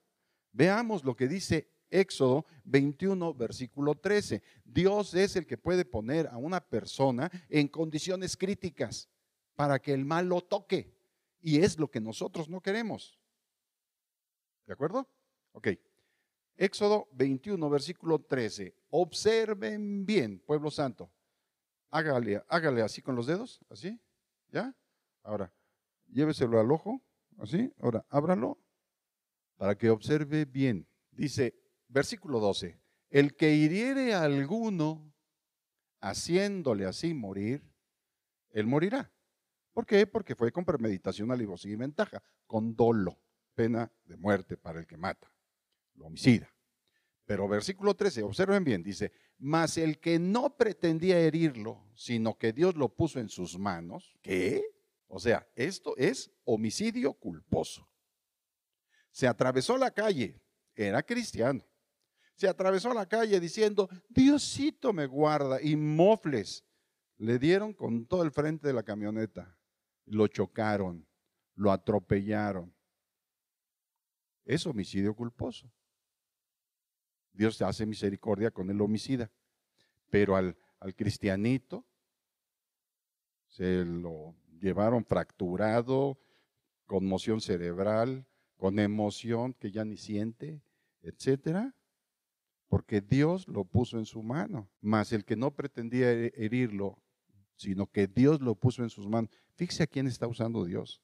Veamos 0.53 1.05
lo 1.05 1.15
que 1.15 1.29
dice 1.29 1.69
Éxodo 1.91 2.47
21, 2.65 3.35
versículo 3.35 3.95
13. 3.95 4.43
Dios 4.65 5.15
es 5.15 5.37
el 5.37 5.47
que 5.47 5.59
puede 5.59 5.85
poner 5.85 6.27
a 6.29 6.37
una 6.37 6.61
persona 6.61 7.31
en 7.49 7.69
condiciones 7.69 8.37
críticas 8.37 9.09
para 9.55 9.79
que 9.79 9.93
el 9.93 10.05
mal 10.05 10.29
lo 10.29 10.41
toque. 10.41 10.95
Y 11.41 11.61
es 11.61 11.79
lo 11.79 11.91
que 11.91 12.01
nosotros 12.01 12.49
no 12.49 12.61
queremos. 12.61 13.19
¿De 14.67 14.73
acuerdo? 14.73 15.09
Ok. 15.53 15.69
Éxodo 16.57 17.09
21, 17.13 17.71
versículo 17.71 18.19
13. 18.19 18.75
Observen 18.91 20.05
bien, 20.05 20.41
pueblo 20.41 20.71
santo. 20.71 21.11
Hágale, 21.91 22.43
hágale 22.49 22.83
así 22.83 23.01
con 23.01 23.15
los 23.17 23.27
dedos, 23.27 23.61
así, 23.71 23.99
¿ya? 24.51 24.75
Ahora, 25.23 25.53
lléveselo 26.09 26.61
al 26.61 26.71
ojo, 26.71 27.01
así, 27.39 27.73
ahora, 27.81 28.05
ábralo 28.11 28.59
para 29.57 29.77
que 29.77 29.91
observe 29.91 30.45
bien. 30.45 30.87
Dice, 31.11 31.55
versículo 31.89 32.41
12, 32.41 32.79
el 33.11 33.37
que 33.37 33.55
hiriere 33.55 34.15
a 34.15 34.23
alguno 34.23 35.13
haciéndole 36.01 36.87
así 36.87 37.15
morir, 37.15 37.63
él 38.51 38.67
morirá. 38.67 39.13
¿Por 39.73 39.87
qué? 39.87 40.07
Porque 40.07 40.35
fue 40.35 40.53
con 40.53 40.65
premeditación, 40.65 41.31
alivosía 41.31 41.73
y 41.73 41.77
ventaja, 41.77 42.23
con 42.47 42.75
dolo, 42.75 43.19
pena 43.55 43.93
de 44.05 44.17
muerte 44.17 44.57
para 44.57 44.81
el 44.81 44.87
que 44.87 44.97
mata, 44.97 45.33
lo 45.95 46.07
homicida. 46.07 46.53
Pero 47.25 47.47
versículo 47.47 47.95
13, 47.95 48.23
observen 48.23 48.65
bien, 48.65 48.83
dice, 48.83 49.13
mas 49.37 49.77
el 49.77 50.01
que 50.01 50.19
no 50.19 50.57
pretendía 50.57 51.21
herirlo, 51.21 51.87
sino 51.95 52.39
que 52.39 52.53
Dios 52.53 52.75
lo 52.75 52.89
puso 52.89 53.21
en 53.21 53.29
sus 53.29 53.59
manos, 53.59 54.17
¿qué? 54.23 54.65
O 55.07 55.19
sea, 55.19 55.47
esto 55.55 55.95
es 55.97 56.31
homicidio 56.45 57.13
culposo. 57.15 57.89
Se 59.11 59.27
atravesó 59.27 59.77
la 59.77 59.91
calle, 59.91 60.41
era 60.75 61.03
cristiano. 61.03 61.68
Se 62.39 62.47
atravesó 62.47 62.95
la 62.95 63.05
calle 63.05 63.41
diciendo, 63.41 63.91
Diosito 64.09 64.93
me 64.93 65.07
guarda, 65.07 65.61
y 65.61 65.75
mofles 65.75 66.65
le 67.17 67.37
dieron 67.37 67.73
con 67.73 68.07
todo 68.07 68.23
el 68.23 68.31
frente 68.31 68.69
de 68.69 68.75
la 68.75 68.85
camioneta. 68.85 69.59
Lo 70.07 70.29
chocaron, 70.29 71.05
lo 71.57 71.73
atropellaron. 71.73 72.73
Es 74.45 74.65
homicidio 74.67 75.17
culposo. 75.17 75.69
Dios 77.33 77.61
hace 77.61 77.85
misericordia 77.85 78.53
con 78.53 78.71
el 78.71 78.81
homicida. 78.81 79.33
Pero 80.09 80.37
al, 80.37 80.57
al 80.79 80.95
cristianito 80.95 81.85
se 83.49 83.85
lo 83.85 84.37
llevaron 84.61 85.05
fracturado, 85.05 86.21
conmoción 86.87 87.41
cerebral, 87.41 88.29
con 88.57 88.79
emoción 88.79 89.55
que 89.55 89.73
ya 89.73 89.85
ni 89.85 89.97
siente, 89.97 90.63
etcétera, 91.03 91.75
porque 92.69 93.01
Dios 93.01 93.49
lo 93.49 93.65
puso 93.65 93.99
en 93.99 94.07
su 94.07 94.23
mano. 94.23 94.69
Mas 94.81 95.13
el 95.13 95.25
que 95.25 95.37
no 95.37 95.51
pretendía 95.51 96.13
herirlo, 96.13 96.99
sino 97.57 97.87
que 97.87 98.07
Dios 98.07 98.41
lo 98.41 98.55
puso 98.55 98.83
en 98.83 98.91
sus 98.91 99.09
manos. 99.09 99.31
Fíjese 99.57 99.83
a 99.83 99.87
quién 99.87 100.07
está 100.07 100.27
usando 100.27 100.65
Dios. 100.65 101.03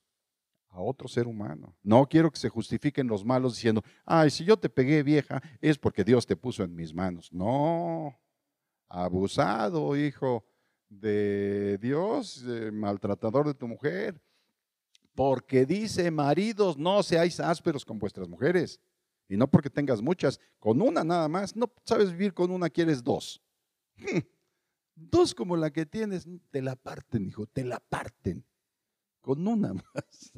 A 0.69 0.81
otro 0.81 1.09
ser 1.09 1.27
humano. 1.27 1.77
No 1.83 2.07
quiero 2.07 2.31
que 2.31 2.39
se 2.39 2.49
justifiquen 2.49 3.07
los 3.07 3.25
malos 3.25 3.55
diciendo, 3.55 3.83
ay, 4.05 4.31
si 4.31 4.45
yo 4.45 4.57
te 4.57 4.69
pegué 4.69 5.03
vieja, 5.03 5.41
es 5.61 5.79
porque 5.79 6.05
Dios 6.05 6.27
te 6.27 6.37
puso 6.37 6.65
en 6.65 6.75
mis 6.75 6.93
manos. 6.93 7.33
No, 7.33 8.19
abusado, 8.89 9.97
hijo 9.97 10.45
de 10.89 11.79
Dios, 11.79 12.45
eh, 12.47 12.71
maltratador 12.73 13.47
de 13.47 13.55
tu 13.55 13.69
mujer. 13.69 14.21
Porque 15.15 15.65
dice, 15.65 16.11
maridos, 16.11 16.77
no 16.77 17.03
seáis 17.05 17.39
ásperos 17.39 17.85
con 17.85 17.99
vuestras 18.01 18.29
mujeres. 18.29 18.81
Y 19.29 19.37
no 19.37 19.51
porque 19.51 19.71
tengas 19.71 20.03
muchas, 20.03 20.39
con 20.59 20.83
una 20.83 21.03
nada 21.03 21.29
más. 21.29 21.57
No 21.57 21.73
sabes 21.85 22.13
vivir 22.13 22.35
con 22.35 22.51
una, 22.51 22.69
quieres 22.69 23.03
dos. 23.03 23.43
Dos 24.97 25.35
como 25.35 25.57
la 25.57 25.73
que 25.73 25.87
tienes, 25.87 26.29
te 26.51 26.63
la 26.63 26.77
parten, 26.77 27.27
hijo, 27.27 27.47
te 27.47 27.65
la 27.65 27.81
parten. 27.81 28.45
Con 29.21 29.47
una 29.49 29.75
más. 29.95 30.33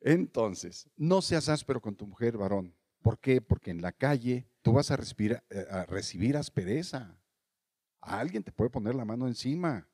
Entonces, 0.00 0.88
no 0.96 1.22
seas 1.22 1.48
áspero 1.48 1.80
con 1.80 1.96
tu 1.96 2.06
mujer, 2.06 2.36
varón. 2.36 2.74
¿Por 3.00 3.18
qué? 3.18 3.40
Porque 3.40 3.70
en 3.70 3.80
la 3.80 3.92
calle 3.92 4.46
tú 4.60 4.72
vas 4.72 4.90
a, 4.90 4.98
eh, 4.98 5.66
a 5.70 5.86
recibir 5.86 6.36
aspereza. 6.36 7.18
alguien 8.00 8.42
te 8.42 8.52
puede 8.52 8.70
poner 8.70 8.94
la 8.94 9.04
mano 9.04 9.26
encima. 9.26 9.88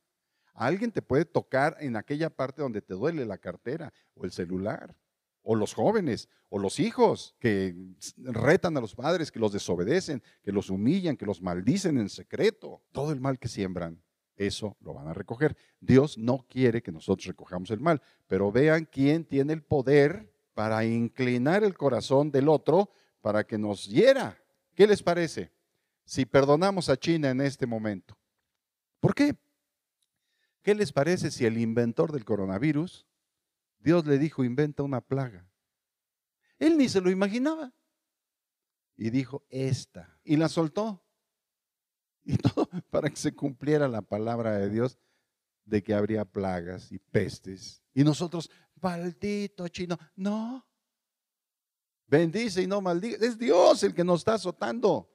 alguien 0.53 0.91
te 0.91 1.03
puede 1.03 1.25
tocar 1.25 1.77
en 1.81 1.97
aquella 1.97 2.31
parte 2.31 2.63
donde 2.63 2.83
te 2.83 2.95
duele 2.95 3.25
la 3.25 3.39
cartera 3.39 3.93
o 4.15 4.25
el 4.25 4.33
celular 4.33 4.97
o 5.45 5.55
los 5.55 5.75
jóvenes, 5.75 6.29
o 6.49 6.59
los 6.59 6.81
hijos 6.81 7.37
que 7.39 7.77
retan 8.17 8.77
a 8.77 8.81
los 8.81 8.95
padres, 8.95 9.31
que 9.31 9.39
los 9.39 9.53
desobedecen, 9.53 10.23
que 10.43 10.53
los 10.53 10.71
humillan, 10.71 11.17
que 11.17 11.27
los 11.27 11.43
maldicen 11.43 11.99
en 11.99 12.09
secreto. 12.09 12.83
Todo 12.93 13.13
el 13.13 13.21
mal 13.21 13.39
que 13.39 13.49
siembran, 13.49 14.03
eso 14.37 14.77
lo 14.81 14.95
van 14.95 15.07
a 15.07 15.15
recoger. 15.15 15.57
Dios 15.81 16.17
no 16.17 16.47
quiere 16.49 16.83
que 16.83 16.91
nosotros 16.91 17.27
recojamos 17.27 17.71
el 17.71 17.81
mal, 17.81 18.01
pero 18.27 18.51
vean 18.51 18.89
quién 18.91 19.25
tiene 19.25 19.53
el 19.53 19.63
poder 19.63 20.33
para 20.55 20.85
inclinar 20.85 21.63
el 21.63 21.77
corazón 21.77 22.31
del 22.31 22.49
otro 22.49 22.91
para 23.21 23.45
que 23.45 23.59
nos 23.59 23.87
hiera. 23.87 24.39
¿Qué 24.75 24.87
les 24.87 25.03
parece? 25.03 25.53
Si 26.07 26.25
perdonamos 26.25 26.89
a 26.89 26.97
China 26.97 27.31
en 27.31 27.43
este 27.43 27.67
momento. 27.67 28.17
¿Por 28.99 29.15
qué? 29.15 29.37
¿Qué 30.63 30.75
les 30.75 30.93
parece 30.93 31.31
si 31.31 31.45
el 31.45 31.59
inventor 31.59 32.13
del 32.13 32.25
coronavirus 32.25 33.07
Dios 33.85 34.07
le 34.07 34.19
dijo, 34.19 34.43
inventa 34.43 34.83
una 34.83 35.03
plaga. 35.03 35.47
Él 36.59 36.79
ni 36.79 36.89
se 36.89 37.03
lo 37.03 37.11
imaginaba. 37.11 37.71
Y 38.97 39.11
dijo, 39.11 39.45
esta. 39.51 40.19
Y 40.25 40.37
la 40.37 40.49
soltó. 40.49 41.03
Y 42.27 42.39
todo 42.39 42.67
para 42.89 43.11
que 43.11 43.17
se 43.17 43.35
cumpliera 43.35 43.87
la 43.87 44.01
palabra 44.01 44.57
de 44.57 44.71
Dios 44.71 44.99
de 45.67 45.83
que 45.83 45.93
habría 45.93 46.25
plagas 46.25 46.91
y 46.91 46.99
pestes. 46.99 47.83
Y 47.93 48.03
nosotros, 48.03 48.51
maldito 48.81 49.69
chino, 49.69 49.99
no. 50.17 50.67
Bendice 52.07 52.63
y 52.63 52.67
no 52.67 52.81
maldiga. 52.81 53.19
Es 53.21 53.37
Dios 53.37 53.83
el 53.83 53.93
que 53.93 54.03
nos 54.03 54.21
está 54.21 54.35
azotando. 54.35 55.15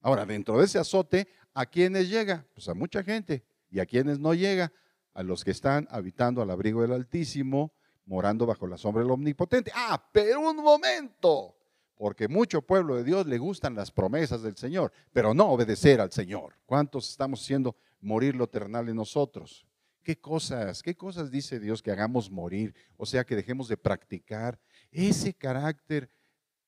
Ahora, 0.00 0.24
dentro 0.24 0.56
de 0.56 0.66
ese 0.66 0.78
azote, 0.78 1.26
¿a 1.52 1.66
quiénes 1.66 2.08
llega? 2.08 2.46
Pues 2.54 2.68
a 2.68 2.74
mucha 2.74 3.02
gente. 3.02 3.44
¿Y 3.68 3.80
a 3.80 3.86
quienes 3.86 4.20
no 4.20 4.32
llega? 4.34 4.72
A 5.14 5.22
los 5.22 5.44
que 5.44 5.50
están 5.50 5.86
habitando 5.90 6.42
al 6.42 6.50
abrigo 6.50 6.82
del 6.82 6.92
Altísimo, 6.92 7.72
morando 8.06 8.46
bajo 8.46 8.66
la 8.66 8.78
sombra 8.78 9.02
del 9.02 9.10
Omnipotente. 9.10 9.70
Ah, 9.74 10.02
pero 10.12 10.40
un 10.40 10.56
momento, 10.56 11.56
porque 11.96 12.28
mucho 12.28 12.62
pueblo 12.62 12.96
de 12.96 13.04
Dios 13.04 13.26
le 13.26 13.38
gustan 13.38 13.74
las 13.74 13.90
promesas 13.90 14.42
del 14.42 14.56
Señor, 14.56 14.92
pero 15.12 15.34
no 15.34 15.50
obedecer 15.50 16.00
al 16.00 16.12
Señor. 16.12 16.54
¿Cuántos 16.66 17.10
estamos 17.10 17.42
haciendo 17.42 17.76
morir 18.00 18.34
lo 18.34 18.44
eternal 18.44 18.88
en 18.88 18.96
nosotros? 18.96 19.66
¿Qué 20.02 20.18
cosas, 20.18 20.82
qué 20.82 20.96
cosas 20.96 21.30
dice 21.30 21.60
Dios 21.60 21.80
que 21.80 21.92
hagamos 21.92 22.30
morir? 22.30 22.74
O 22.96 23.06
sea, 23.06 23.24
que 23.24 23.36
dejemos 23.36 23.68
de 23.68 23.76
practicar 23.76 24.58
ese 24.90 25.32
carácter 25.32 26.10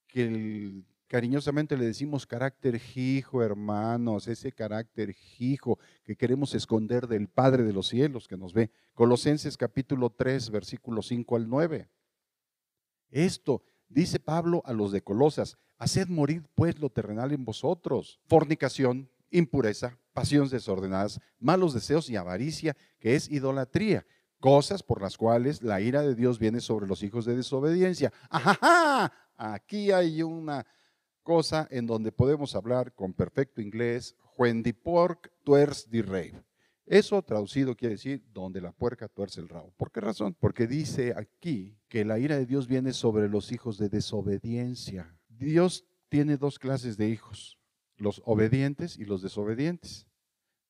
que 0.06 0.22
el 0.22 0.84
Cariñosamente 1.06 1.76
le 1.76 1.84
decimos 1.84 2.26
carácter 2.26 2.80
hijo, 2.96 3.42
hermanos, 3.42 4.26
ese 4.26 4.52
carácter 4.52 5.14
hijo 5.38 5.78
que 6.02 6.16
queremos 6.16 6.54
esconder 6.54 7.06
del 7.06 7.28
Padre 7.28 7.62
de 7.62 7.73
los 7.73 7.88
cielos 7.88 8.26
que 8.26 8.38
nos 8.38 8.54
ve. 8.54 8.70
Colosenses 8.94 9.56
capítulo 9.56 10.11
3, 10.11 10.50
versículo 10.50 11.02
5 11.02 11.37
al 11.37 11.49
9. 11.49 11.88
Esto 13.11 13.62
dice 13.88 14.18
Pablo 14.18 14.62
a 14.64 14.73
los 14.73 14.92
de 14.92 15.02
Colosas, 15.02 15.58
haced 15.78 16.08
morir 16.08 16.49
pues 16.54 16.78
lo 16.78 16.88
terrenal 16.90 17.32
en 17.32 17.44
vosotros, 17.44 18.18
fornicación, 18.26 19.11
impureza, 19.30 19.99
pasiones 20.14 20.50
desordenadas, 20.50 21.20
malos 21.38 21.75
deseos 21.75 22.08
y 22.08 22.16
avaricia, 22.16 22.76
que 22.99 23.14
es 23.14 23.30
idolatría, 23.30 24.06
cosas 24.40 24.82
por 24.82 25.02
las 25.02 25.18
cuales 25.18 25.62
la 25.62 25.80
ira 25.80 26.02
de 26.02 26.14
Dios 26.14 26.38
viene 26.38 26.61
sobre 26.61 26.87
los 26.87 27.02
hijos 27.02 27.25
de 27.25 27.37
desobediencia. 27.37 28.12
¡Ajá! 28.30 29.12
Aquí 29.37 29.90
hay 29.90 30.23
una 30.23 30.64
cosa 31.25 31.66
en 31.71 31.87
donde 31.87 32.12
podemos 32.12 32.54
hablar 32.54 32.95
con 32.95 33.12
perfecto 33.12 33.61
inglés, 33.61 34.14
when 34.37 34.62
the 34.62 34.73
pork 34.73 35.33
tuerce 35.43 35.88
the 35.90 36.02
rave. 36.02 36.45
Eso 36.87 37.23
traducido 37.23 37.75
quiere 37.75 37.95
decir 37.95 38.23
donde 38.33 38.61
la 38.61 38.71
puerca 38.71 39.09
tuerce 39.09 39.40
el 39.40 39.49
rabo. 39.49 39.73
¿Por 39.76 39.90
qué 39.90 40.00
razón? 40.00 40.37
Porque 40.38 40.66
dice 40.66 41.14
aquí 41.16 41.78
que 41.88 42.04
la 42.04 42.19
ira 42.19 42.37
de 42.37 42.45
Dios 42.45 42.69
viene 42.69 42.93
sobre 42.93 43.28
los 43.28 43.52
hijos 43.52 43.78
de 43.78 43.88
desobediencia. 43.88 45.16
Dios 45.28 45.87
tiene 46.11 46.37
dos 46.37 46.59
clases 46.59 46.99
de 46.99 47.09
hijos, 47.09 47.59
los 47.97 48.21
obedientes 48.26 48.99
y 48.99 49.07
los 49.07 49.23
desobedientes, 49.23 50.07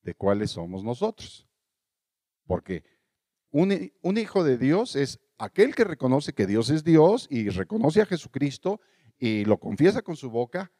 de 0.03 0.15
cuáles 0.15 0.53
somos 0.53 0.85
nosotros. 0.85 1.49
Porque 2.47 2.85
un, 3.51 3.93
un 4.03 4.19
hijo 4.19 4.45
de 4.45 4.57
Dios 4.57 4.95
es 4.95 5.19
aquel 5.37 5.75
que 5.75 5.83
reconoce 5.83 6.33
que 6.33 6.47
Dios 6.47 6.71
es 6.71 6.85
Dios 6.85 7.27
y 7.29 7.49
reconoce 7.49 8.03
a 8.03 8.07
Jesucristo 8.07 8.81
y 9.27 9.47
lo 9.47 9.59
confiesa 9.59 10.03
con 10.03 10.17
su 10.17 10.29
boca 10.29 10.71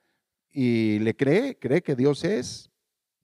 y 0.51 0.99
le 0.99 1.17
cree, 1.17 1.59
cree 1.59 1.83
que 1.83 1.97
Dios 1.97 2.25
es, 2.25 2.71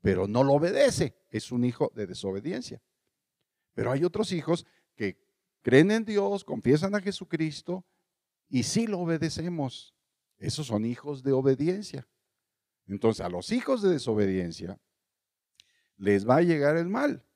pero 0.00 0.26
no 0.26 0.42
lo 0.42 0.54
obedece. 0.54 1.14
Es 1.28 1.52
un 1.52 1.62
hijo 1.62 1.92
de 1.94 2.06
desobediencia. 2.06 2.80
Pero 3.74 3.92
hay 3.92 4.02
otros 4.02 4.32
hijos 4.32 4.64
que 4.96 5.18
creen 5.60 5.90
en 5.90 6.06
Dios, 6.06 6.42
confiesan 6.42 6.94
a 6.94 7.02
Jesucristo 7.02 7.84
y 8.48 8.62
sí 8.62 8.86
lo 8.86 9.00
obedecemos. 9.00 9.94
Esos 10.38 10.68
son 10.68 10.86
hijos 10.86 11.22
de 11.22 11.32
obediencia. 11.32 12.08
Entonces 12.86 13.20
a 13.20 13.28
los 13.28 13.52
hijos 13.52 13.82
de 13.82 13.90
desobediencia 13.90 14.80
les 15.98 16.26
va 16.26 16.36
a 16.36 16.42
llegar 16.42 16.78
el 16.78 16.88
mal. 16.88 17.26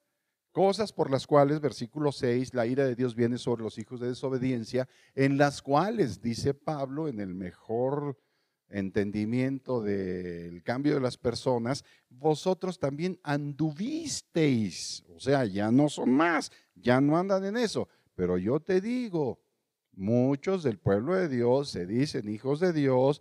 Cosas 0.54 0.92
por 0.92 1.10
las 1.10 1.26
cuales, 1.26 1.60
versículo 1.60 2.12
6, 2.12 2.54
la 2.54 2.64
ira 2.64 2.84
de 2.84 2.94
Dios 2.94 3.16
viene 3.16 3.38
sobre 3.38 3.64
los 3.64 3.76
hijos 3.76 3.98
de 3.98 4.06
desobediencia, 4.06 4.88
en 5.16 5.36
las 5.36 5.60
cuales, 5.60 6.22
dice 6.22 6.54
Pablo, 6.54 7.08
en 7.08 7.18
el 7.18 7.34
mejor 7.34 8.16
entendimiento 8.68 9.82
del 9.82 10.62
cambio 10.62 10.94
de 10.94 11.00
las 11.00 11.16
personas, 11.16 11.84
vosotros 12.08 12.78
también 12.78 13.18
anduvisteis. 13.24 15.02
O 15.08 15.18
sea, 15.18 15.44
ya 15.44 15.72
no 15.72 15.88
son 15.88 16.12
más, 16.12 16.52
ya 16.76 17.00
no 17.00 17.18
andan 17.18 17.44
en 17.44 17.56
eso. 17.56 17.88
Pero 18.14 18.38
yo 18.38 18.60
te 18.60 18.80
digo, 18.80 19.40
muchos 19.90 20.62
del 20.62 20.78
pueblo 20.78 21.16
de 21.16 21.28
Dios 21.28 21.68
se 21.70 21.84
dicen 21.84 22.28
hijos 22.28 22.60
de 22.60 22.72
Dios, 22.72 23.20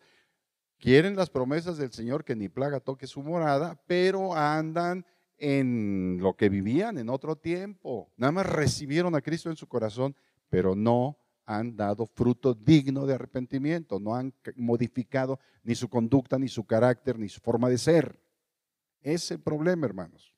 quieren 0.77 1.15
las 1.15 1.31
promesas 1.31 1.77
del 1.77 1.93
Señor 1.93 2.25
que 2.25 2.35
ni 2.35 2.47
plaga 2.47 2.79
toque 2.79 3.07
su 3.07 3.23
morada, 3.23 3.81
pero 3.87 4.35
andan 4.35 5.03
en 5.37 6.17
lo 6.21 6.35
que 6.35 6.49
vivían 6.49 6.97
en 6.97 7.09
otro 7.09 7.35
tiempo. 7.35 8.11
Nada 8.17 8.31
más 8.31 8.45
recibieron 8.45 9.15
a 9.15 9.21
Cristo 9.21 9.49
en 9.49 9.55
su 9.55 9.67
corazón, 9.67 10.15
pero 10.49 10.75
no 10.75 11.17
han 11.45 11.75
dado 11.75 12.05
fruto 12.05 12.53
digno 12.53 13.05
de 13.05 13.15
arrepentimiento, 13.15 13.99
no 13.99 14.15
han 14.15 14.33
modificado 14.55 15.39
ni 15.63 15.75
su 15.75 15.89
conducta, 15.89 16.39
ni 16.39 16.47
su 16.47 16.65
carácter, 16.65 17.19
ni 17.19 17.27
su 17.29 17.41
forma 17.41 17.69
de 17.69 17.77
ser. 17.77 18.21
Es 19.01 19.29
el 19.31 19.41
problema, 19.41 19.85
hermanos. 19.85 20.33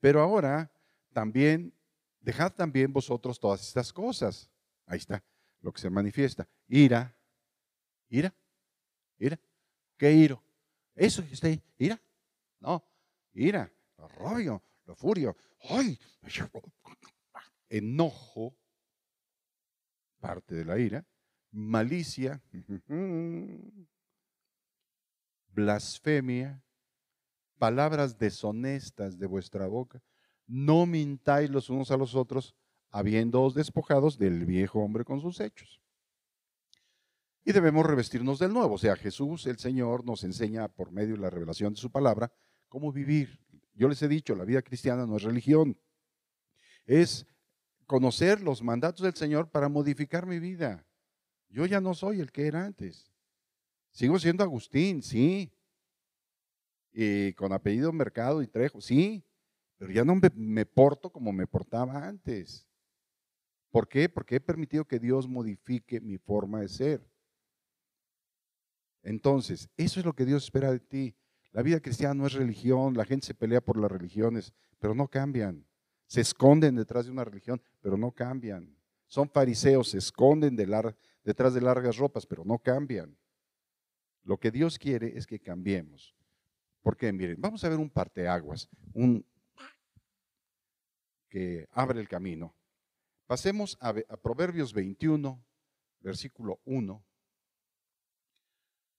Pero 0.00 0.22
ahora 0.22 0.72
también, 1.12 1.74
dejad 2.20 2.52
también 2.52 2.92
vosotros 2.92 3.38
todas 3.38 3.60
estas 3.66 3.92
cosas. 3.92 4.50
Ahí 4.86 4.98
está 4.98 5.22
lo 5.60 5.72
que 5.72 5.80
se 5.80 5.90
manifiesta. 5.90 6.48
Ira, 6.68 7.14
ira, 8.08 8.34
ira. 9.18 9.38
¿Qué 9.96 10.12
iro? 10.12 10.42
Eso 10.94 11.22
está 11.30 11.48
ahí, 11.48 11.62
ira. 11.76 12.00
No, 12.58 12.82
ira, 13.32 13.72
rabia, 14.18 14.62
la 14.86 14.94
furia, 14.94 15.34
¡ay! 15.68 15.98
enojo, 17.68 18.56
parte 20.18 20.54
de 20.54 20.64
la 20.64 20.78
ira, 20.78 21.06
malicia, 21.50 22.42
blasfemia, 25.48 26.62
palabras 27.58 28.18
deshonestas 28.18 29.18
de 29.18 29.26
vuestra 29.26 29.66
boca. 29.66 30.02
No 30.46 30.86
mintáis 30.86 31.50
los 31.50 31.70
unos 31.70 31.90
a 31.90 31.96
los 31.96 32.14
otros, 32.14 32.56
habiéndoos 32.90 33.54
despojados 33.54 34.18
del 34.18 34.44
viejo 34.46 34.80
hombre 34.80 35.04
con 35.04 35.20
sus 35.20 35.38
hechos. 35.38 35.80
Y 37.44 37.52
debemos 37.52 37.86
revestirnos 37.86 38.38
del 38.38 38.52
nuevo. 38.52 38.74
O 38.74 38.78
sea, 38.78 38.96
Jesús, 38.96 39.46
el 39.46 39.58
Señor, 39.58 40.04
nos 40.04 40.24
enseña 40.24 40.68
por 40.68 40.90
medio 40.90 41.14
de 41.14 41.20
la 41.20 41.30
revelación 41.30 41.72
de 41.72 41.80
su 41.80 41.90
palabra 41.90 42.32
cómo 42.70 42.90
vivir. 42.90 43.38
Yo 43.74 43.88
les 43.88 44.00
he 44.00 44.08
dicho, 44.08 44.34
la 44.34 44.46
vida 44.46 44.62
cristiana 44.62 45.04
no 45.04 45.16
es 45.16 45.22
religión. 45.22 45.78
Es 46.86 47.26
conocer 47.84 48.40
los 48.40 48.62
mandatos 48.62 49.02
del 49.02 49.14
Señor 49.14 49.50
para 49.50 49.68
modificar 49.68 50.24
mi 50.24 50.38
vida. 50.38 50.86
Yo 51.50 51.66
ya 51.66 51.80
no 51.80 51.92
soy 51.92 52.20
el 52.20 52.32
que 52.32 52.46
era 52.46 52.64
antes. 52.64 53.12
Sigo 53.90 54.18
siendo 54.18 54.44
Agustín, 54.44 55.02
sí. 55.02 55.52
Y 56.92 57.34
con 57.34 57.52
apellido 57.52 57.92
Mercado 57.92 58.40
y 58.40 58.46
Trejo, 58.46 58.80
sí. 58.80 59.24
Pero 59.76 59.92
ya 59.92 60.04
no 60.04 60.14
me, 60.14 60.30
me 60.34 60.64
porto 60.64 61.10
como 61.10 61.32
me 61.32 61.46
portaba 61.46 62.06
antes. 62.06 62.66
¿Por 63.70 63.88
qué? 63.88 64.08
Porque 64.08 64.36
he 64.36 64.40
permitido 64.40 64.84
que 64.84 64.98
Dios 64.98 65.28
modifique 65.28 66.00
mi 66.00 66.18
forma 66.18 66.60
de 66.60 66.68
ser. 66.68 67.10
Entonces, 69.02 69.68
eso 69.76 70.00
es 70.00 70.06
lo 70.06 70.14
que 70.14 70.24
Dios 70.26 70.44
espera 70.44 70.70
de 70.70 70.80
ti. 70.80 71.16
La 71.52 71.62
vida 71.62 71.80
cristiana 71.80 72.14
no 72.14 72.26
es 72.26 72.32
religión, 72.32 72.94
la 72.94 73.04
gente 73.04 73.26
se 73.26 73.34
pelea 73.34 73.60
por 73.60 73.76
las 73.76 73.90
religiones, 73.90 74.52
pero 74.78 74.94
no 74.94 75.08
cambian. 75.08 75.66
Se 76.06 76.20
esconden 76.20 76.76
detrás 76.76 77.06
de 77.06 77.12
una 77.12 77.24
religión, 77.24 77.60
pero 77.80 77.96
no 77.96 78.12
cambian. 78.12 78.76
Son 79.06 79.28
fariseos, 79.28 79.90
se 79.90 79.98
esconden 79.98 80.54
detrás 80.56 81.54
de 81.54 81.60
largas 81.60 81.96
ropas, 81.96 82.26
pero 82.26 82.44
no 82.44 82.58
cambian. 82.58 83.16
Lo 84.22 84.38
que 84.38 84.50
Dios 84.50 84.78
quiere 84.78 85.16
es 85.16 85.26
que 85.26 85.40
cambiemos. 85.40 86.14
Porque 86.82 87.12
miren, 87.12 87.40
vamos 87.40 87.64
a 87.64 87.68
ver 87.68 87.78
un 87.78 87.90
parteaguas, 87.90 88.68
un 88.94 89.24
que 91.28 91.66
abre 91.72 92.00
el 92.00 92.08
camino. 92.08 92.54
Pasemos 93.26 93.76
a, 93.80 93.90
a 93.90 94.16
Proverbios 94.16 94.72
21, 94.72 95.44
versículo 96.00 96.60
1. 96.64 97.04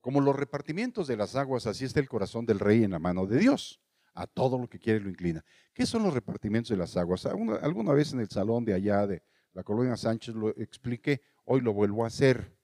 Como 0.01 0.19
los 0.19 0.35
repartimientos 0.35 1.07
de 1.07 1.15
las 1.15 1.35
aguas, 1.35 1.67
así 1.67 1.85
está 1.85 1.99
el 1.99 2.09
corazón 2.09 2.45
del 2.45 2.59
rey 2.59 2.83
en 2.83 2.91
la 2.91 2.99
mano 2.99 3.27
de 3.27 3.37
Dios. 3.37 3.79
A 4.13 4.27
todo 4.27 4.57
lo 4.57 4.67
que 4.67 4.79
quiere 4.79 4.99
lo 4.99 5.09
inclina. 5.09 5.45
¿Qué 5.73 5.85
son 5.85 6.03
los 6.03 6.13
repartimientos 6.13 6.69
de 6.69 6.77
las 6.77 6.97
aguas? 6.97 7.25
Alguna, 7.25 7.93
vez 7.93 8.11
en 8.11 8.19
el 8.19 8.29
salón 8.29 8.65
de 8.65 8.73
allá 8.73 9.07
de 9.07 9.23
la 9.53 9.63
colonia 9.63 9.95
Sánchez 9.95 10.35
lo 10.35 10.49
expliqué, 10.49 11.21
hoy 11.45 11.61
lo 11.61 11.71
vuelvo 11.71 12.03
a 12.03 12.07
hacer. 12.07 12.57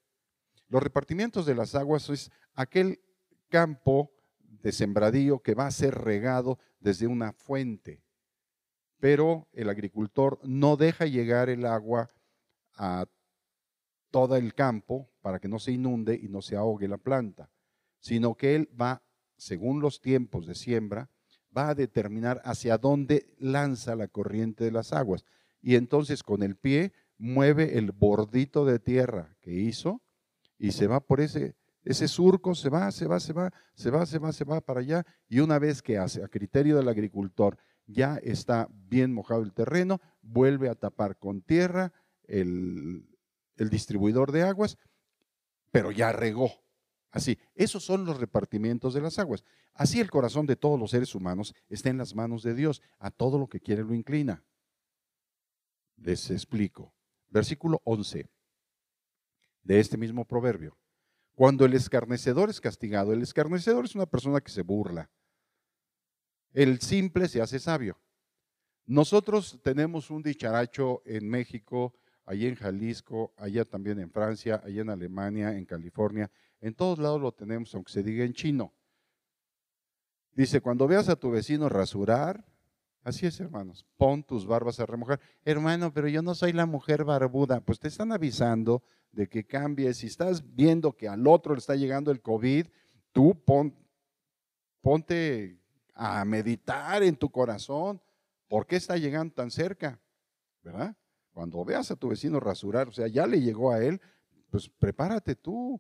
Los 0.68 0.84
repartimientos 0.84 1.46
de 1.46 1.56
las 1.56 1.76
aguas 1.76 2.10
es 2.10 2.30
aquel 2.54 3.00
campo 3.48 4.12
de 4.40 4.72
sembradío 4.74 5.40
que 5.40 5.54
va 5.54 5.68
a 5.68 5.72
ser 5.72 5.96
regado 5.96 6.60
desde 6.80 7.08
una 7.08 7.32
fuente, 7.32 8.04
pero 9.00 9.48
el 9.54 9.70
agricultor 9.70 10.40
no 10.44 10.76
deja 10.76 11.06
llegar 11.06 11.50
el 11.50 11.66
agua 11.66 12.10
a 12.76 13.06
todo 14.12 14.36
el 14.36 14.54
campo 14.54 15.10
para 15.28 15.40
que 15.40 15.50
no 15.50 15.60
se 15.60 15.74
inunde 15.74 16.18
y 16.24 16.30
no 16.30 16.42
se 16.42 16.56
ahogue 16.56 16.88
la 16.88 16.98
planta, 16.98 17.50
sino 18.00 18.36
que 18.36 18.56
él 18.56 18.70
va, 18.80 19.04
según 19.36 19.82
los 19.82 20.00
tiempos 20.00 20.48
de 20.48 20.56
siembra, 20.56 21.10
va 21.56 21.68
a 21.68 21.76
determinar 21.76 22.42
hacia 22.46 22.78
dónde 22.78 23.36
lanza 23.38 23.98
la 23.98 24.08
corriente 24.08 24.64
de 24.64 24.72
las 24.72 24.94
aguas. 24.94 25.26
Y 25.62 25.76
entonces 25.76 26.24
con 26.24 26.44
el 26.44 26.56
pie 26.56 26.94
mueve 27.18 27.78
el 27.78 27.92
bordito 27.92 28.64
de 28.64 28.80
tierra 28.80 29.36
que 29.42 29.52
hizo 29.52 30.02
y 30.58 30.72
se 30.72 30.88
va 30.88 31.02
por 31.02 31.20
ese, 31.20 31.58
ese 31.84 32.08
surco, 32.08 32.56
se 32.56 32.70
va, 32.70 32.90
se 32.94 33.06
va, 33.06 33.20
se 33.20 33.34
va, 33.34 33.52
se 33.74 33.92
va, 33.92 34.06
se 34.06 34.20
va, 34.20 34.32
se 34.32 34.46
va 34.46 34.62
para 34.62 34.80
allá. 34.80 35.06
Y 35.28 35.42
una 35.42 35.60
vez 35.60 35.82
que 35.82 35.98
hace, 35.98 36.24
a 36.24 36.30
criterio 36.30 36.78
del 36.78 36.88
agricultor, 36.88 37.58
ya 37.86 38.16
está 38.24 38.70
bien 38.72 39.14
mojado 39.14 39.44
el 39.44 39.52
terreno, 39.52 40.00
vuelve 40.22 40.70
a 40.70 40.76
tapar 40.76 41.18
con 41.18 41.42
tierra 41.42 41.92
el, 42.24 43.06
el 43.58 43.70
distribuidor 43.70 44.32
de 44.32 44.44
aguas, 44.44 44.78
pero 45.78 45.92
ya 45.92 46.12
regó. 46.12 46.52
Así, 47.12 47.38
esos 47.54 47.86
son 47.86 48.04
los 48.04 48.20
repartimientos 48.20 48.96
de 48.96 49.02
las 49.02 49.20
aguas. 49.20 49.44
Así 49.76 50.00
el 50.00 50.10
corazón 50.10 50.48
de 50.48 50.56
todos 50.56 50.80
los 50.80 50.90
seres 50.90 51.14
humanos 51.14 51.54
está 51.70 51.90
en 51.90 52.00
las 52.00 52.16
manos 52.16 52.42
de 52.42 52.56
Dios. 52.56 52.82
A 52.98 53.12
todo 53.12 53.38
lo 53.38 53.48
que 53.48 53.60
quiere 53.60 53.84
lo 53.84 53.94
inclina. 53.94 54.44
Les 55.98 56.32
explico. 56.32 56.96
Versículo 57.30 57.80
11 57.84 58.28
de 59.62 59.80
este 59.80 59.98
mismo 59.98 60.26
proverbio. 60.26 60.76
Cuando 61.36 61.64
el 61.64 61.76
escarnecedor 61.76 62.50
es 62.50 62.60
castigado, 62.60 63.14
el 63.14 63.22
escarnecedor 63.22 63.86
es 63.86 63.94
una 63.94 64.08
persona 64.08 64.42
que 64.42 64.50
se 64.50 64.64
burla. 64.64 65.12
El 66.54 66.82
simple 66.82 67.28
se 67.28 67.40
hace 67.40 67.60
sabio. 67.60 68.02
Nosotros 68.88 69.60
tenemos 69.62 70.10
un 70.10 70.24
dicharacho 70.24 71.04
en 71.06 71.30
México 71.30 71.94
allí 72.28 72.46
en 72.46 72.56
Jalisco, 72.56 73.34
allá 73.38 73.64
también 73.66 74.00
en 74.00 74.12
Francia, 74.12 74.62
allá 74.64 74.82
en 74.82 74.90
Alemania, 74.90 75.58
en 75.58 75.66
California, 75.66 76.30
en 76.60 76.76
todos 76.76 77.00
lados 77.00 77.22
lo 77.22 77.32
tenemos, 77.32 77.74
aunque 77.74 77.92
se 77.92 78.04
diga 78.04 78.26
en 78.26 78.34
chino. 78.34 78.74
Dice, 80.34 80.62
cuando 80.62 80.88
veas 80.88 81.08
a 81.10 81.16
tu 81.16 81.32
vecino 81.32 81.70
rasurar, 81.70 82.46
así 83.02 83.26
es 83.26 83.40
hermanos, 83.40 83.88
pon 83.96 84.24
tus 84.24 84.46
barbas 84.46 84.80
a 84.80 84.86
remojar. 84.86 85.22
Hermano, 85.46 85.92
pero 85.94 86.10
yo 86.10 86.22
no 86.22 86.36
soy 86.36 86.52
la 86.52 86.66
mujer 86.66 87.06
barbuda, 87.06 87.62
pues 87.62 87.80
te 87.80 87.88
están 87.88 88.12
avisando 88.12 88.84
de 89.12 89.30
que 89.30 89.46
cambies. 89.46 89.98
Si 89.98 90.08
estás 90.08 90.54
viendo 90.54 90.92
que 90.92 91.08
al 91.08 91.26
otro 91.28 91.54
le 91.54 91.60
está 91.60 91.76
llegando 91.76 92.12
el 92.12 92.22
COVID, 92.22 92.68
tú 93.14 93.42
pon, 93.46 93.74
ponte 94.82 95.62
a 95.94 96.26
meditar 96.26 97.02
en 97.04 97.16
tu 97.16 97.32
corazón. 97.32 98.02
¿Por 98.50 98.68
qué 98.68 98.76
está 98.76 98.98
llegando 98.98 99.34
tan 99.34 99.50
cerca? 99.50 100.00
¿Verdad? 100.62 100.96
Cuando 101.38 101.64
veas 101.64 101.92
a 101.92 101.96
tu 101.96 102.10
vecino 102.10 102.40
rasurar, 102.40 102.88
o 102.88 102.92
sea, 102.92 103.06
ya 103.06 103.28
le 103.28 103.40
llegó 103.40 103.72
a 103.72 103.80
él, 103.80 104.02
pues 104.50 104.68
prepárate 104.68 105.36
tú, 105.36 105.80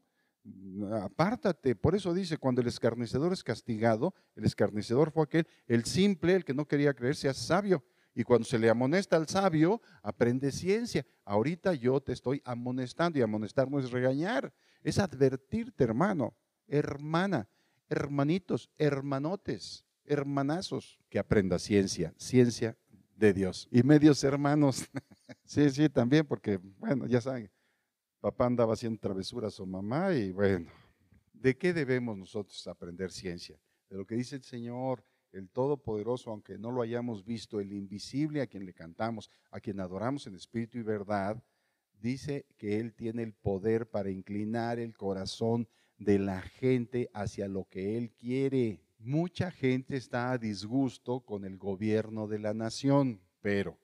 apártate. 1.02 1.76
Por 1.76 1.96
eso 1.96 2.13
dice, 2.13 2.38
cuando 2.38 2.62
el 2.62 2.67
escarnecedor 2.67 3.34
es 3.34 3.43
castigado, 3.43 4.13
el 4.36 4.46
escarnecedor 4.46 5.10
fue 5.10 5.24
aquel, 5.24 5.48
el 5.65 5.84
simple, 5.86 6.36
el 6.36 6.46
que 6.46 6.54
no 6.54 6.67
quería 6.67 6.93
creer, 6.93 7.15
se 7.15 7.28
hace 7.28 7.43
sabio. 7.43 7.84
Y 8.13 8.22
cuando 8.24 8.46
se 8.46 8.60
le 8.60 8.70
amonesta 8.70 9.15
al 9.15 9.28
sabio, 9.28 9.82
aprende 10.04 10.52
ciencia. 10.52 11.04
Ahorita 11.26 11.74
yo 11.74 12.02
te 12.02 12.13
estoy 12.13 12.39
amonestando 12.46 13.17
y 13.17 13.24
amonestar 13.24 13.67
no 13.67 13.80
es 13.80 13.89
regañar, 13.89 14.54
es 14.84 15.00
advertirte, 15.00 15.84
hermano, 15.84 16.36
hermana, 16.67 17.50
hermanitos, 17.89 18.70
hermanotes, 18.78 19.88
hermanazos, 20.06 21.00
que 21.10 21.17
aprenda 21.17 21.58
ciencia, 21.58 22.13
ciencia 22.15 22.78
de 23.17 23.34
Dios. 23.34 23.67
Y 23.71 23.84
medios 23.84 24.23
hermanos, 24.23 24.88
sí, 25.43 25.69
sí, 25.69 25.89
también, 25.89 26.25
porque, 26.25 26.58
bueno, 26.77 27.08
ya 27.08 27.19
saben, 27.19 27.51
papá 28.19 28.45
andaba 28.45 28.73
haciendo 28.73 28.99
travesuras 28.99 29.60
o 29.60 29.65
mamá 29.65 30.13
y 30.13 30.32
bueno, 30.32 30.71
¿de 31.34 31.58
qué 31.58 31.73
debemos 31.73 32.17
nosotros 32.17 32.65
aprender 32.67 33.12
ciencia? 33.12 33.60
De 33.89 33.97
lo 33.97 34.06
que 34.06 34.15
dice 34.15 34.36
el 34.36 34.43
Señor, 34.43 35.03
el 35.32 35.49
Todopoderoso, 35.49 36.32
aunque 36.32 36.58
no 36.58 36.71
lo 36.71 36.82
hayamos 36.82 37.25
visto, 37.25 37.60
el 37.60 37.73
invisible 37.73 38.41
a 38.41 38.47
quien 38.47 38.65
le 38.65 38.73
cantamos, 38.73 39.30
a 39.51 39.60
quien 39.60 39.80
adoramos 39.80 40.27
en 40.27 40.36
espíritu 40.36 40.77
y 40.77 40.84
verdad, 40.84 41.43
dice 41.99 42.45
que 42.58 42.80
Él 42.80 42.93
tiene 42.93 43.23
el 43.23 43.34
poder 43.34 43.89
para 43.89 44.12
inclinar 44.12 44.80
el 44.80 44.95
corazón 44.95 45.67
de 45.97 46.19
la 46.19 46.41
gente 46.41 47.10
hacia 47.13 47.47
lo 47.47 47.65
que 47.65 47.97
Él 47.97 48.12
quiere. 48.12 48.82
Mucha 49.08 49.52
gente 49.52 49.96
está 49.96 50.32
a 50.34 50.38
disgusto 50.38 51.22
con 51.22 51.46
el 51.46 51.58
gobierno 51.58 52.28
de 52.28 52.39
la 52.39 52.54
nación, 52.54 53.22
pero 53.39 53.80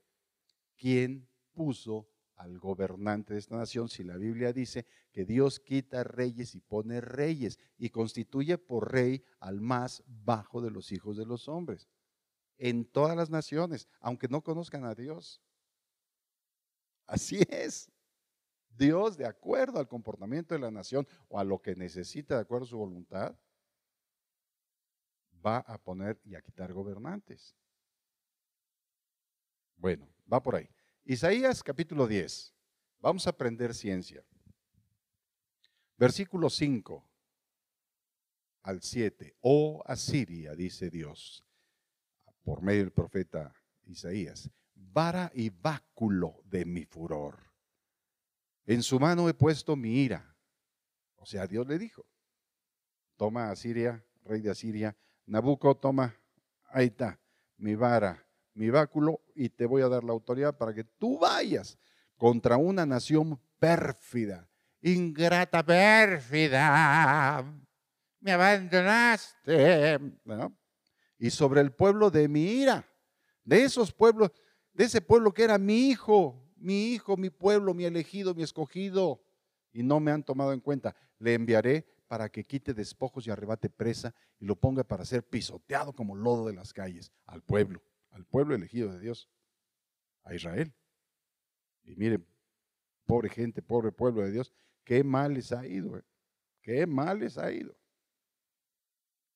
¿quién 0.76 1.30
puso 1.54 2.10
al 2.36 2.60
gobernante 2.60 3.32
de 3.32 3.40
esta 3.40 3.56
nación 3.56 3.88
si 3.88 4.04
la 4.04 4.18
Biblia 4.18 4.52
dice 4.52 4.86
que 5.14 5.24
Dios 5.24 5.62
quita 5.62 6.04
reyes 6.04 6.56
y 6.56 6.60
pone 6.60 7.00
reyes 7.00 7.58
y 7.78 7.90
constituye 7.90 8.58
por 8.58 8.92
rey 8.92 9.24
al 9.40 9.62
más 9.62 10.04
bajo 10.08 10.60
de 10.60 10.72
los 10.72 10.92
hijos 10.92 11.16
de 11.16 11.26
los 11.26 11.48
hombres? 11.48 11.88
En 12.58 12.84
todas 12.84 13.16
las 13.16 13.30
naciones, 13.30 13.88
aunque 14.02 14.28
no 14.28 14.44
conozcan 14.44 14.84
a 14.84 14.94
Dios. 14.94 15.42
Así 17.08 17.40
es. 17.48 17.90
Dios, 18.78 19.16
de 19.16 19.26
acuerdo 19.26 19.80
al 19.80 19.88
comportamiento 19.88 20.54
de 20.54 20.60
la 20.60 20.70
nación 20.70 21.08
o 21.30 21.40
a 21.40 21.46
lo 21.46 21.62
que 21.62 21.78
necesita, 21.78 22.36
de 22.36 22.42
acuerdo 22.42 22.66
a 22.66 22.70
su 22.70 22.78
voluntad, 22.78 23.38
va 25.46 25.58
a 25.60 25.78
poner 25.78 26.20
y 26.24 26.36
a 26.36 26.42
quitar 26.42 26.72
gobernantes. 26.74 27.56
Bueno, 29.76 30.08
va 30.32 30.42
por 30.42 30.56
ahí. 30.56 30.70
Isaías 31.04 31.62
capítulo 31.62 32.08
10. 32.08 32.54
Vamos 33.00 33.28
a 33.28 33.32
aprender 33.32 33.74
ciencia. 33.74 34.24
Versículo 35.98 36.50
5 36.50 37.06
al 38.64 38.82
7. 38.82 39.36
Oh 39.42 39.84
Asiria, 39.86 40.56
dice 40.56 40.90
Dios, 40.90 41.46
por 42.44 42.62
medio 42.62 42.82
del 42.82 42.92
profeta 42.92 43.54
Isaías, 43.86 44.50
vara 44.74 45.32
y 45.34 45.50
báculo 45.50 46.42
de 46.46 46.66
mi 46.66 46.86
furor. 46.86 47.52
En 48.66 48.82
su 48.82 49.00
mano 49.00 49.28
he 49.28 49.34
puesto 49.34 49.76
mi 49.76 50.04
ira. 50.04 50.36
O 51.18 51.26
sea, 51.26 51.48
Dios 51.48 51.68
le 51.68 51.78
dijo, 51.78 52.06
toma 53.18 53.50
Asiria, 53.50 54.04
rey 54.24 54.42
de 54.42 54.52
Asiria, 54.52 54.96
Nabucco, 55.26 55.76
toma, 55.76 56.16
ahí 56.70 56.88
está, 56.88 57.20
mi 57.58 57.76
vara, 57.76 58.26
mi 58.54 58.70
báculo, 58.70 59.22
y 59.36 59.50
te 59.50 59.66
voy 59.66 59.82
a 59.82 59.88
dar 59.88 60.04
la 60.04 60.12
autoridad 60.12 60.58
para 60.58 60.74
que 60.74 60.84
tú 60.84 61.20
vayas 61.20 61.78
contra 62.18 62.58
una 62.58 62.86
nación 62.86 63.40
pérfida 63.60 64.50
ingrata, 64.84 65.66
pérfida, 65.66 67.44
me 68.20 68.32
abandonaste. 68.32 70.00
Y 71.18 71.30
sobre 71.30 71.62
el 71.62 71.72
pueblo 71.72 72.12
de 72.12 72.28
mi 72.28 72.44
ira, 72.44 72.86
de 73.44 73.64
esos 73.64 73.92
pueblos, 73.94 74.32
de 74.74 74.84
ese 74.84 75.02
pueblo 75.02 75.34
que 75.34 75.44
era 75.44 75.58
mi 75.58 75.90
hijo, 75.90 76.52
mi 76.58 76.94
hijo, 76.94 77.16
mi 77.18 77.30
pueblo, 77.30 77.74
mi 77.74 77.86
elegido, 77.86 78.36
mi 78.36 78.44
escogido, 78.44 79.24
y 79.72 79.84
no 79.84 80.00
me 80.00 80.12
han 80.12 80.24
tomado 80.24 80.54
en 80.54 80.60
cuenta, 80.60 80.96
le 81.18 81.34
enviaré 81.34 81.86
para 82.14 82.30
que 82.30 82.44
quite 82.44 82.76
despojos 82.76 83.26
y 83.26 83.32
arrebate 83.32 83.72
presa 83.72 84.14
y 84.40 84.46
lo 84.46 84.56
ponga 84.56 84.84
para 84.84 85.04
ser 85.04 85.28
pisoteado 85.28 85.94
como 85.94 86.14
lodo 86.14 86.46
de 86.46 86.54
las 86.54 86.72
calles 86.72 87.12
al 87.26 87.42
pueblo, 87.42 87.82
al 88.12 88.24
pueblo 88.24 88.54
elegido 88.54 88.94
de 88.94 89.00
Dios, 89.00 89.32
a 90.22 90.36
Israel. 90.36 90.72
Y 91.82 91.96
miren, 91.96 92.24
pobre 93.08 93.30
gente, 93.30 93.64
pobre 93.64 93.92
pueblo 93.92 94.22
de 94.22 94.32
Dios, 94.32 94.54
qué 94.84 95.04
mal 95.04 95.34
les 95.34 95.52
ha 95.52 95.66
ido, 95.66 95.98
eh. 95.98 96.04
qué 96.62 96.86
mal 96.86 97.18
les 97.18 97.40
ha 97.40 97.52
ido. 97.52 97.76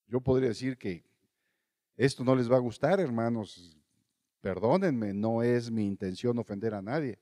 Yo 0.05 0.21
podría 0.21 0.49
decir 0.49 0.77
que 0.77 1.03
esto 1.95 2.23
no 2.23 2.35
les 2.35 2.47
va 2.47 2.57
a 2.57 2.59
gustar, 2.59 2.99
hermanos. 2.99 3.75
Perdónenme, 4.39 5.15
no 5.15 5.41
es 5.41 5.71
mi 5.71 5.87
intención 5.87 6.37
ofender 6.37 6.75
a 6.75 6.83
nadie, 6.83 7.17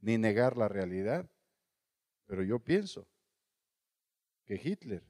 ni 0.00 0.18
negar 0.18 0.56
la 0.56 0.68
realidad. 0.68 1.28
Pero 2.26 2.44
yo 2.44 2.60
pienso 2.60 3.08
que 4.50 4.60
Hitler 4.68 5.04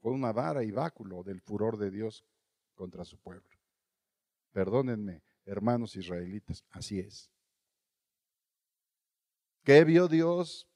fue 0.00 0.10
una 0.10 0.32
vara 0.32 0.64
y 0.64 0.72
báculo 0.72 1.22
del 1.22 1.40
furor 1.40 1.76
de 1.78 1.92
Dios 1.92 2.24
contra 2.74 3.04
su 3.04 3.16
pueblo. 3.16 3.56
Perdónenme, 4.50 5.22
hermanos 5.44 5.94
israelitas, 5.94 6.64
así 6.70 6.98
es. 6.98 7.30
¿Qué 9.62 9.84
vio 9.84 10.08
Dios? 10.08 10.68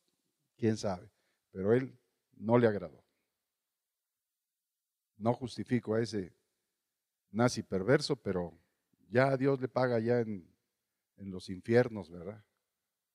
¿Quién 0.56 0.76
sabe? 0.76 1.10
Pero 1.50 1.72
él 1.72 1.98
no 2.34 2.56
le 2.56 2.68
agradó. 2.68 3.02
No 5.16 5.34
justifico 5.34 5.96
a 5.96 6.02
ese 6.02 6.32
nazi 7.32 7.64
perverso, 7.64 8.14
pero 8.14 8.56
ya 9.08 9.26
a 9.26 9.36
Dios 9.36 9.60
le 9.60 9.66
paga 9.66 9.98
ya 9.98 10.20
en, 10.20 10.48
en 11.16 11.32
los 11.32 11.48
infiernos, 11.48 12.08
¿verdad? 12.12 12.44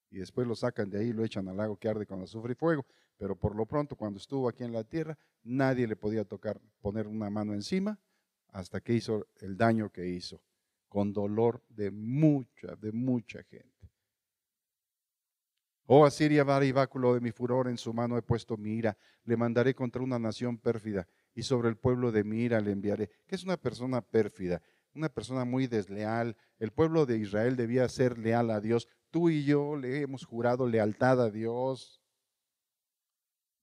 Y 0.10 0.20
después 0.20 0.48
lo 0.48 0.56
sacan 0.56 0.90
de 0.90 1.00
ahí 1.00 1.08
y 1.08 1.14
lo 1.14 1.24
echan 1.24 1.48
al 1.48 1.58
lago 1.58 1.78
que 1.78 1.90
arde 1.90 2.06
con 2.06 2.22
azufre 2.22 2.54
y 2.54 2.56
fuego. 2.56 2.86
Pero 3.18 3.36
por 3.36 3.56
lo 3.56 3.66
pronto, 3.66 3.96
cuando 3.96 4.18
estuvo 4.18 4.48
aquí 4.48 4.64
en 4.64 4.74
la 4.74 4.84
tierra, 4.84 5.18
nadie 5.44 5.88
le 5.88 5.96
podía 5.96 6.24
tocar, 6.24 6.60
poner 6.82 7.08
una 7.08 7.30
mano 7.30 7.54
encima 7.54 8.00
hasta 8.50 8.80
que 8.80 8.94
hizo 8.94 9.28
el 9.38 9.58
daño 9.58 9.92
que 9.92 10.08
hizo, 10.08 10.42
con 10.88 11.14
dolor 11.14 11.64
de 11.70 11.92
mucha, 11.92 12.76
de 12.76 12.92
mucha 12.92 13.44
gente. 13.44 13.78
Oh 15.90 16.06
Asiria, 16.06 16.44
báculo 16.44 17.14
de 17.14 17.22
mi 17.22 17.32
furor, 17.32 17.70
en 17.70 17.78
su 17.78 17.94
mano 17.94 18.18
he 18.18 18.22
puesto 18.22 18.58
mi 18.58 18.72
ira. 18.72 18.98
Le 19.24 19.38
mandaré 19.38 19.74
contra 19.74 20.02
una 20.02 20.20
nación 20.20 20.58
pérfida 20.58 21.08
y 21.34 21.44
sobre 21.44 21.70
el 21.70 21.78
pueblo 21.78 22.12
de 22.12 22.26
mi 22.26 22.42
ira 22.42 22.60
le 22.60 22.72
enviaré. 22.72 23.10
¿Qué 23.26 23.36
es 23.36 23.46
una 23.46 23.56
persona 23.56 24.02
pérfida? 24.02 24.62
Una 24.94 25.08
persona 25.08 25.46
muy 25.46 25.68
desleal. 25.68 26.36
El 26.60 26.72
pueblo 26.72 27.06
de 27.06 27.18
Israel 27.20 27.56
debía 27.56 27.88
ser 27.88 28.18
leal 28.18 28.52
a 28.52 28.60
Dios. 28.60 28.90
Tú 29.10 29.30
y 29.30 29.44
yo 29.46 29.76
le 29.76 30.02
hemos 30.02 30.26
jurado 30.26 30.68
lealtad 30.68 31.22
a 31.22 31.30
Dios. 31.30 32.02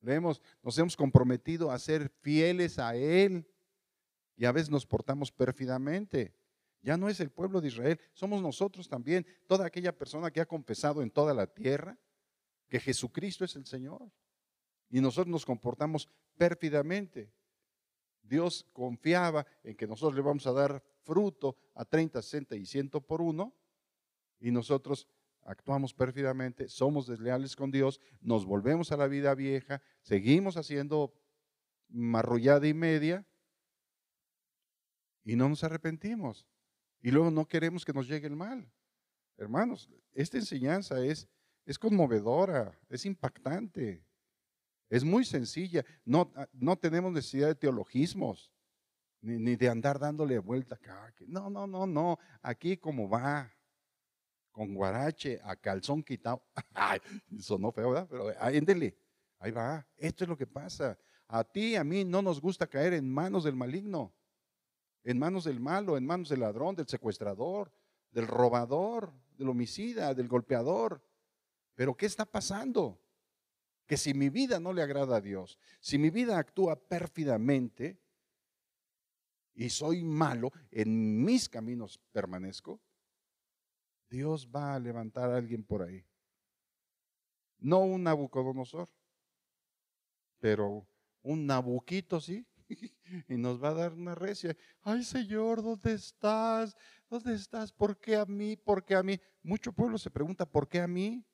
Le 0.00 0.14
hemos, 0.14 0.40
nos 0.62 0.78
hemos 0.78 0.96
comprometido 0.96 1.70
a 1.70 1.78
ser 1.78 2.08
fieles 2.20 2.78
a 2.78 2.94
Él. 2.96 3.46
Y 4.36 4.44
a 4.44 4.52
veces 4.52 4.70
nos 4.70 4.86
portamos 4.86 5.30
pérfidamente. 5.30 6.34
Ya 6.82 6.96
no 6.96 7.08
es 7.08 7.18
el 7.20 7.30
pueblo 7.30 7.62
de 7.62 7.68
Israel, 7.68 7.98
somos 8.12 8.42
nosotros 8.42 8.88
también, 8.90 9.26
toda 9.46 9.64
aquella 9.64 9.96
persona 9.96 10.30
que 10.30 10.42
ha 10.42 10.46
confesado 10.46 11.00
en 11.00 11.10
toda 11.10 11.32
la 11.32 11.46
tierra 11.46 11.98
que 12.68 12.78
Jesucristo 12.78 13.44
es 13.44 13.56
el 13.56 13.64
Señor. 13.64 14.10
Y 14.90 15.00
nosotros 15.00 15.32
nos 15.32 15.46
comportamos 15.46 16.08
pérfidamente. 16.36 17.32
Dios 18.22 18.66
confiaba 18.72 19.46
en 19.62 19.76
que 19.76 19.86
nosotros 19.86 20.14
le 20.14 20.22
vamos 20.22 20.46
a 20.46 20.52
dar 20.52 20.82
fruto 21.04 21.56
a 21.74 21.84
30, 21.84 22.20
60 22.20 22.56
y 22.56 22.66
100 22.66 22.90
por 22.90 23.22
uno. 23.22 23.54
Y 24.40 24.50
nosotros 24.50 25.08
actuamos 25.44 25.94
pérfidamente, 25.94 26.68
somos 26.68 27.06
desleales 27.06 27.56
con 27.56 27.70
Dios, 27.70 28.00
nos 28.20 28.44
volvemos 28.44 28.92
a 28.92 28.96
la 28.96 29.06
vida 29.06 29.34
vieja, 29.34 29.82
seguimos 30.02 30.56
haciendo 30.56 31.12
marrullada 31.88 32.66
y 32.66 32.74
media 32.74 33.26
y 35.24 35.36
no 35.36 35.48
nos 35.48 35.64
arrepentimos. 35.64 36.46
Y 37.02 37.10
luego 37.10 37.30
no 37.30 37.46
queremos 37.46 37.84
que 37.84 37.92
nos 37.92 38.08
llegue 38.08 38.26
el 38.26 38.36
mal. 38.36 38.70
Hermanos, 39.36 39.90
esta 40.14 40.38
enseñanza 40.38 41.04
es 41.04 41.28
es 41.66 41.78
conmovedora, 41.78 42.78
es 42.88 43.06
impactante, 43.06 44.04
es 44.90 45.04
muy 45.04 45.24
sencilla. 45.24 45.84
No, 46.04 46.30
no 46.52 46.76
tenemos 46.76 47.12
necesidad 47.12 47.48
de 47.48 47.54
teologismos, 47.54 48.52
ni, 49.20 49.56
de 49.56 49.68
andar 49.68 49.98
dándole 49.98 50.38
vuelta 50.38 50.74
acá. 50.74 51.14
No, 51.26 51.48
no, 51.48 51.66
no, 51.66 51.86
no. 51.86 52.18
Aquí 52.42 52.76
como 52.76 53.08
va, 53.08 53.53
con 54.54 54.72
guarache, 54.72 55.40
a 55.42 55.56
calzón 55.56 56.02
quitado. 56.02 56.40
Ay, 56.74 57.00
sonó 57.40 57.72
feo, 57.72 57.90
¿verdad? 57.90 58.06
Pero 58.08 58.28
ahí, 58.38 58.64
ahí 59.40 59.50
va. 59.50 59.84
Esto 59.96 60.24
es 60.24 60.28
lo 60.28 60.38
que 60.38 60.46
pasa. 60.46 60.96
A 61.26 61.42
ti, 61.42 61.74
a 61.74 61.82
mí 61.82 62.04
no 62.04 62.22
nos 62.22 62.40
gusta 62.40 62.68
caer 62.68 62.94
en 62.94 63.12
manos 63.12 63.42
del 63.42 63.56
maligno, 63.56 64.14
en 65.02 65.18
manos 65.18 65.44
del 65.44 65.58
malo, 65.58 65.96
en 65.96 66.06
manos 66.06 66.28
del 66.28 66.40
ladrón, 66.40 66.76
del 66.76 66.86
secuestrador, 66.86 67.72
del 68.12 68.28
robador, 68.28 69.12
del 69.36 69.48
homicida, 69.48 70.14
del 70.14 70.28
golpeador. 70.28 71.02
Pero 71.74 71.96
¿qué 71.96 72.06
está 72.06 72.24
pasando? 72.24 73.00
Que 73.86 73.96
si 73.96 74.14
mi 74.14 74.28
vida 74.28 74.60
no 74.60 74.72
le 74.72 74.82
agrada 74.82 75.16
a 75.16 75.20
Dios, 75.20 75.58
si 75.80 75.98
mi 75.98 76.10
vida 76.10 76.38
actúa 76.38 76.76
pérfidamente 76.76 77.98
y 79.52 79.68
soy 79.68 80.04
malo, 80.04 80.52
en 80.70 81.24
mis 81.24 81.48
caminos 81.48 81.98
permanezco, 82.12 82.80
Dios 84.08 84.48
va 84.54 84.74
a 84.74 84.78
levantar 84.78 85.30
a 85.30 85.36
alguien 85.36 85.64
por 85.64 85.82
ahí. 85.82 86.04
No 87.58 87.80
un 87.80 88.02
Nabucodonosor, 88.02 88.88
pero 90.38 90.86
un 91.22 91.46
Nabuquito, 91.46 92.20
sí. 92.20 92.46
y 93.28 93.36
nos 93.36 93.62
va 93.62 93.70
a 93.70 93.74
dar 93.74 93.92
una 93.92 94.14
recia. 94.14 94.56
Ay, 94.82 95.02
Señor, 95.02 95.62
¿dónde 95.62 95.94
estás? 95.94 96.76
¿Dónde 97.08 97.34
estás? 97.34 97.72
¿Por 97.72 97.98
qué 97.98 98.16
a 98.16 98.24
mí? 98.26 98.56
¿Por 98.56 98.84
qué 98.84 98.94
a 98.94 99.02
mí? 99.02 99.18
Mucho 99.42 99.72
pueblo 99.72 99.98
se 99.98 100.10
pregunta, 100.10 100.46
¿por 100.46 100.68
qué 100.68 100.80
a 100.80 100.88
mí? 100.88 101.24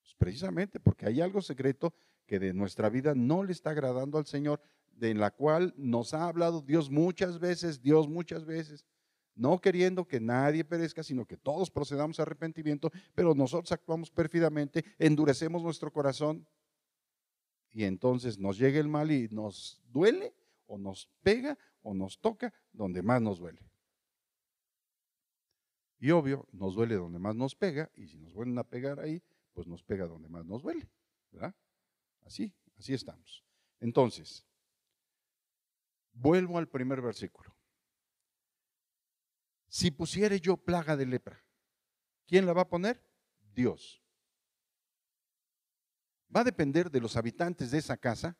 Pues, 0.00 0.14
precisamente 0.16 0.80
porque 0.80 1.06
hay 1.06 1.20
algo 1.20 1.40
secreto 1.40 1.94
que 2.26 2.38
de 2.38 2.52
nuestra 2.52 2.88
vida 2.88 3.14
no 3.14 3.44
le 3.44 3.52
está 3.52 3.70
agradando 3.70 4.18
al 4.18 4.26
Señor, 4.26 4.60
de 4.88 5.14
la 5.14 5.30
cual 5.30 5.74
nos 5.76 6.14
ha 6.14 6.26
hablado 6.26 6.62
Dios 6.62 6.90
muchas 6.90 7.38
veces, 7.38 7.80
Dios 7.80 8.08
muchas 8.08 8.44
veces, 8.44 8.84
no 9.34 9.60
queriendo 9.60 10.06
que 10.06 10.20
nadie 10.20 10.64
perezca, 10.64 11.02
sino 11.02 11.26
que 11.26 11.36
todos 11.36 11.70
procedamos 11.70 12.18
a 12.18 12.22
arrepentimiento, 12.22 12.90
pero 13.14 13.34
nosotros 13.34 13.72
actuamos 13.72 14.10
pérfidamente, 14.10 14.84
endurecemos 14.98 15.62
nuestro 15.62 15.92
corazón 15.92 16.46
y 17.72 17.84
entonces 17.84 18.38
nos 18.38 18.58
llega 18.58 18.80
el 18.80 18.88
mal 18.88 19.10
y 19.10 19.28
nos 19.30 19.80
duele 19.88 20.34
o 20.66 20.78
nos 20.78 21.08
pega 21.22 21.56
o 21.82 21.94
nos 21.94 22.18
toca 22.20 22.52
donde 22.72 23.02
más 23.02 23.22
nos 23.22 23.38
duele. 23.38 23.70
Y 25.98 26.10
obvio, 26.12 26.46
nos 26.52 26.74
duele 26.74 26.94
donde 26.94 27.18
más 27.18 27.36
nos 27.36 27.54
pega 27.54 27.90
y 27.94 28.08
si 28.08 28.18
nos 28.18 28.32
vuelven 28.32 28.58
a 28.58 28.64
pegar 28.64 29.00
ahí, 29.00 29.22
pues 29.52 29.66
nos 29.66 29.82
pega 29.82 30.06
donde 30.06 30.28
más 30.28 30.46
nos 30.46 30.62
duele, 30.62 30.88
¿verdad? 31.30 31.54
Así, 32.22 32.54
así 32.78 32.94
estamos. 32.94 33.44
Entonces, 33.80 34.46
vuelvo 36.12 36.58
al 36.58 36.68
primer 36.68 37.00
versículo. 37.00 37.54
Si 39.70 39.92
pusiere 39.92 40.40
yo 40.40 40.56
plaga 40.56 40.96
de 40.96 41.06
lepra, 41.06 41.44
¿quién 42.26 42.44
la 42.44 42.52
va 42.52 42.62
a 42.62 42.68
poner? 42.68 43.00
Dios. 43.54 44.02
Va 46.34 46.40
a 46.40 46.44
depender 46.44 46.90
de 46.90 47.00
los 47.00 47.16
habitantes 47.16 47.70
de 47.70 47.78
esa 47.78 47.96
casa 47.96 48.36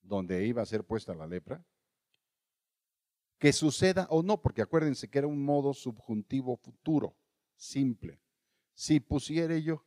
donde 0.00 0.46
iba 0.46 0.62
a 0.62 0.66
ser 0.66 0.84
puesta 0.84 1.16
la 1.16 1.26
lepra, 1.26 1.64
que 3.38 3.52
suceda 3.52 4.06
o 4.08 4.22
no, 4.22 4.40
porque 4.40 4.62
acuérdense 4.62 5.08
que 5.08 5.18
era 5.18 5.26
un 5.26 5.44
modo 5.44 5.74
subjuntivo 5.74 6.56
futuro, 6.56 7.16
simple. 7.56 8.20
Si 8.72 9.00
pusiere 9.00 9.62
yo, 9.62 9.84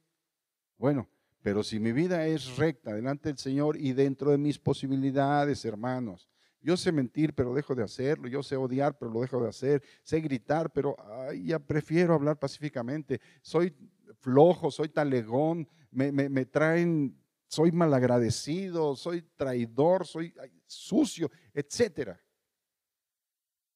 bueno, 0.78 1.10
pero 1.42 1.64
si 1.64 1.80
mi 1.80 1.94
vida 1.94 2.28
es 2.28 2.58
recta 2.58 2.94
delante 2.94 3.30
del 3.30 3.38
Señor 3.38 3.78
y 3.78 3.94
dentro 3.94 4.32
de 4.32 4.38
mis 4.38 4.60
posibilidades, 4.60 5.64
hermanos, 5.64 6.30
yo 6.64 6.78
sé 6.78 6.92
mentir, 6.92 7.34
pero 7.34 7.54
dejo 7.54 7.76
de 7.76 7.84
hacerlo. 7.84 8.28
Yo 8.28 8.42
sé 8.42 8.56
odiar, 8.56 8.98
pero 8.98 9.12
lo 9.12 9.22
dejo 9.22 9.42
de 9.42 9.50
hacer. 9.50 9.84
Sé 10.02 10.20
gritar, 10.22 10.72
pero 10.72 10.96
ya 11.34 11.60
prefiero 11.60 12.14
hablar 12.14 12.40
pacíficamente. 12.40 13.22
Soy 13.42 13.76
flojo, 14.20 14.72
soy 14.72 14.90
talegón, 14.90 15.68
me, 15.92 16.12
me 16.12 16.46
traen, 16.46 17.16
soy 17.48 17.72
malagradecido, 17.72 18.96
soy 18.96 19.22
traidor, 19.36 20.08
soy 20.08 20.34
sucio, 20.66 21.30
etcétera. 21.54 22.20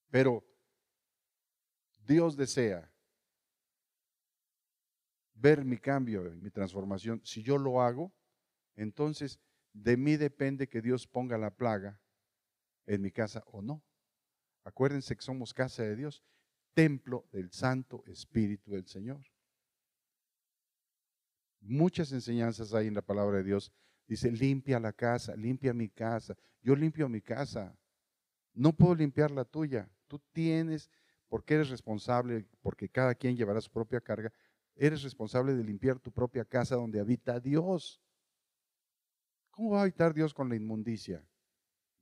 Pero 0.09 0.43
Dios 2.05 2.35
desea 2.35 2.89
ver 5.33 5.63
mi 5.63 5.77
cambio, 5.77 6.23
mi 6.41 6.49
transformación, 6.49 7.21
si 7.23 7.43
yo 7.43 7.57
lo 7.57 7.81
hago 7.81 8.11
entonces 8.77 9.39
de 9.73 9.97
mí 9.97 10.15
depende 10.15 10.69
que 10.69 10.81
Dios 10.81 11.05
ponga 11.05 11.37
la 11.37 11.51
plaga 11.51 11.99
en 12.87 13.01
mi 13.01 13.11
casa 13.11 13.43
o 13.47 13.61
no. 13.61 13.83
Acuérdense 14.63 15.15
que 15.15 15.21
somos 15.21 15.53
casa 15.53 15.83
de 15.83 15.95
Dios, 15.95 16.23
templo 16.73 17.27
del 17.31 17.51
Santo 17.51 18.03
Espíritu 18.07 18.71
del 18.71 18.87
Señor. 18.87 19.25
Muchas 21.61 22.11
enseñanzas 22.11 22.73
hay 22.73 22.87
en 22.87 22.93
la 22.93 23.01
palabra 23.01 23.37
de 23.37 23.43
Dios. 23.43 23.71
Dice, 24.07 24.31
limpia 24.31 24.79
la 24.79 24.93
casa, 24.93 25.35
limpia 25.35 25.73
mi 25.73 25.89
casa. 25.89 26.35
Yo 26.61 26.75
limpio 26.75 27.09
mi 27.09 27.21
casa. 27.21 27.77
No 28.53 28.73
puedo 28.73 28.95
limpiar 28.95 29.31
la 29.31 29.43
tuya. 29.43 29.89
Tú 30.07 30.19
tienes, 30.31 30.89
porque 31.27 31.55
eres 31.55 31.69
responsable, 31.69 32.47
porque 32.61 32.89
cada 32.89 33.15
quien 33.15 33.35
llevará 33.35 33.59
su 33.59 33.71
propia 33.71 33.99
carga, 33.99 34.31
eres 34.75 35.03
responsable 35.03 35.55
de 35.55 35.63
limpiar 35.63 35.99
tu 35.99 36.11
propia 36.11 36.45
casa 36.45 36.75
donde 36.75 36.99
habita 36.99 37.39
Dios. 37.39 38.01
¿Cómo 39.49 39.71
va 39.71 39.79
a 39.79 39.81
habitar 39.83 40.13
Dios 40.13 40.33
con 40.33 40.49
la 40.49 40.55
inmundicia? 40.55 41.27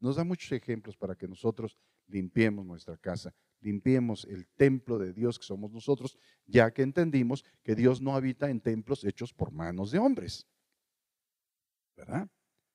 Nos 0.06 0.18
da 0.18 0.24
muchos 0.24 0.52
ejemplos 0.52 0.96
para 0.96 1.16
que 1.16 1.28
nosotros 1.28 1.80
limpiemos 2.06 2.64
nuestra 2.64 2.96
casa, 2.96 3.34
limpiemos 3.60 4.24
el 4.26 4.46
templo 4.50 5.00
de 5.00 5.12
Dios 5.12 5.40
que 5.40 5.46
somos 5.46 5.72
nosotros, 5.72 6.16
ya 6.46 6.70
que 6.70 6.84
entendimos 6.84 7.44
que 7.64 7.74
Dios 7.74 8.02
no 8.02 8.16
habita 8.16 8.52
en 8.52 8.62
templos 8.62 9.04
hechos 9.04 9.34
por 9.34 9.52
manos 9.52 9.90
de 9.90 9.98
hombres. 9.98 10.46
¿Verdad? 11.98 12.30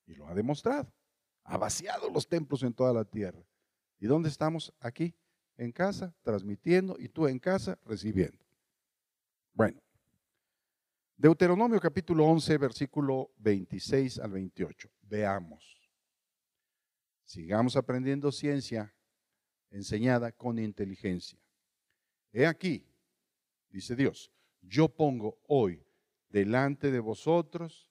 Y 0.06 0.14
lo 0.14 0.26
ha 0.26 0.34
demostrado. 0.34 0.92
Ha 1.44 1.56
vaciado 1.56 2.10
los 2.10 2.26
templos 2.26 2.64
en 2.64 2.74
toda 2.74 2.92
la 2.92 3.04
tierra. 3.04 3.46
¿Y 4.00 4.06
dónde 4.06 4.28
estamos? 4.28 4.74
Aquí, 4.80 5.14
en 5.56 5.70
casa, 5.70 6.12
transmitiendo, 6.22 6.96
y 6.98 7.10
tú 7.10 7.28
en 7.28 7.38
casa, 7.38 7.78
recibiendo. 7.84 8.44
Bueno, 9.52 9.80
Deuteronomio 11.16 11.78
capítulo 11.78 12.24
11, 12.24 12.58
versículo 12.58 13.30
26 13.38 14.18
al 14.18 14.32
28. 14.32 14.90
Veamos. 15.02 15.79
Sigamos 17.30 17.76
aprendiendo 17.76 18.32
ciencia 18.32 18.92
enseñada 19.70 20.32
con 20.32 20.58
inteligencia. 20.58 21.38
He 22.32 22.44
aquí, 22.44 22.84
dice 23.68 23.94
Dios, 23.94 24.32
yo 24.62 24.88
pongo 24.88 25.38
hoy 25.46 25.86
delante 26.28 26.90
de 26.90 26.98
vosotros, 26.98 27.88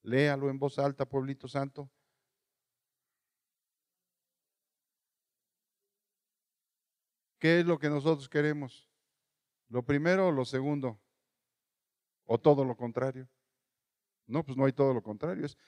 léalo 0.00 0.48
en 0.48 0.58
voz 0.58 0.78
alta, 0.78 1.04
pueblito 1.04 1.48
santo. 1.48 1.90
¿Qué 7.38 7.60
es 7.60 7.66
lo 7.66 7.78
que 7.78 7.90
nosotros 7.90 8.26
queremos? 8.26 8.88
¿Lo 9.68 9.84
primero 9.84 10.28
o 10.28 10.32
lo 10.32 10.46
segundo? 10.46 10.98
¿O 12.24 12.40
todo 12.40 12.64
lo 12.64 12.74
contrario? 12.74 13.28
No, 14.26 14.42
pues 14.42 14.56
no 14.56 14.64
hay 14.64 14.72
todo 14.72 14.94
lo 14.94 15.02
contrario. 15.02 15.44
Es 15.44 15.58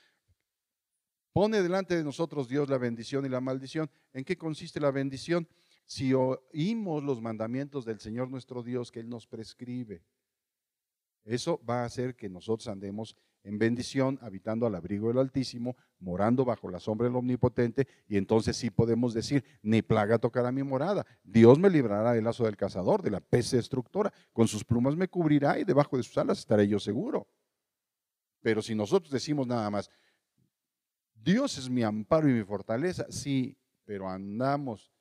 Pone 1.34 1.62
delante 1.62 1.96
de 1.96 2.04
nosotros 2.04 2.48
Dios 2.48 2.68
la 2.68 2.78
bendición 2.78 3.26
y 3.26 3.28
la 3.28 3.40
maldición. 3.40 3.90
¿En 4.12 4.24
qué 4.24 4.38
consiste 4.38 4.78
la 4.78 4.92
bendición? 4.92 5.48
Si 5.84 6.14
oímos 6.14 7.02
los 7.02 7.20
mandamientos 7.20 7.84
del 7.84 7.98
Señor 7.98 8.30
nuestro 8.30 8.62
Dios 8.62 8.92
que 8.92 9.00
Él 9.00 9.08
nos 9.08 9.26
prescribe. 9.26 10.04
Eso 11.24 11.60
va 11.68 11.82
a 11.82 11.86
hacer 11.86 12.14
que 12.14 12.28
nosotros 12.28 12.68
andemos 12.68 13.16
en 13.42 13.58
bendición, 13.58 14.16
habitando 14.22 14.64
al 14.64 14.76
abrigo 14.76 15.08
del 15.08 15.18
Altísimo, 15.18 15.76
morando 15.98 16.44
bajo 16.44 16.70
la 16.70 16.78
sombra 16.78 17.08
del 17.08 17.16
Omnipotente, 17.16 17.88
y 18.06 18.16
entonces 18.16 18.56
sí 18.56 18.70
podemos 18.70 19.12
decir, 19.12 19.44
ni 19.60 19.82
plaga 19.82 20.18
tocará 20.18 20.52
mi 20.52 20.62
morada. 20.62 21.04
Dios 21.24 21.58
me 21.58 21.68
librará 21.68 22.12
del 22.12 22.24
lazo 22.24 22.44
del 22.44 22.56
cazador, 22.56 23.02
de 23.02 23.10
la 23.10 23.20
peste 23.20 23.56
destructora. 23.56 24.12
Con 24.32 24.46
sus 24.46 24.64
plumas 24.64 24.94
me 24.94 25.08
cubrirá 25.08 25.58
y 25.58 25.64
debajo 25.64 25.96
de 25.96 26.04
sus 26.04 26.16
alas 26.16 26.38
estaré 26.38 26.68
yo 26.68 26.78
seguro. 26.78 27.26
Pero 28.40 28.62
si 28.62 28.76
nosotros 28.76 29.10
decimos 29.10 29.46
nada 29.48 29.68
más, 29.68 29.90
Dios 31.24 31.56
es 31.56 31.70
mi 31.70 31.82
amparo 31.82 32.28
y 32.28 32.34
mi 32.34 32.44
fortaleza, 32.44 33.06
sí, 33.08 33.56
pero 33.86 34.10
andamos, 34.10 34.92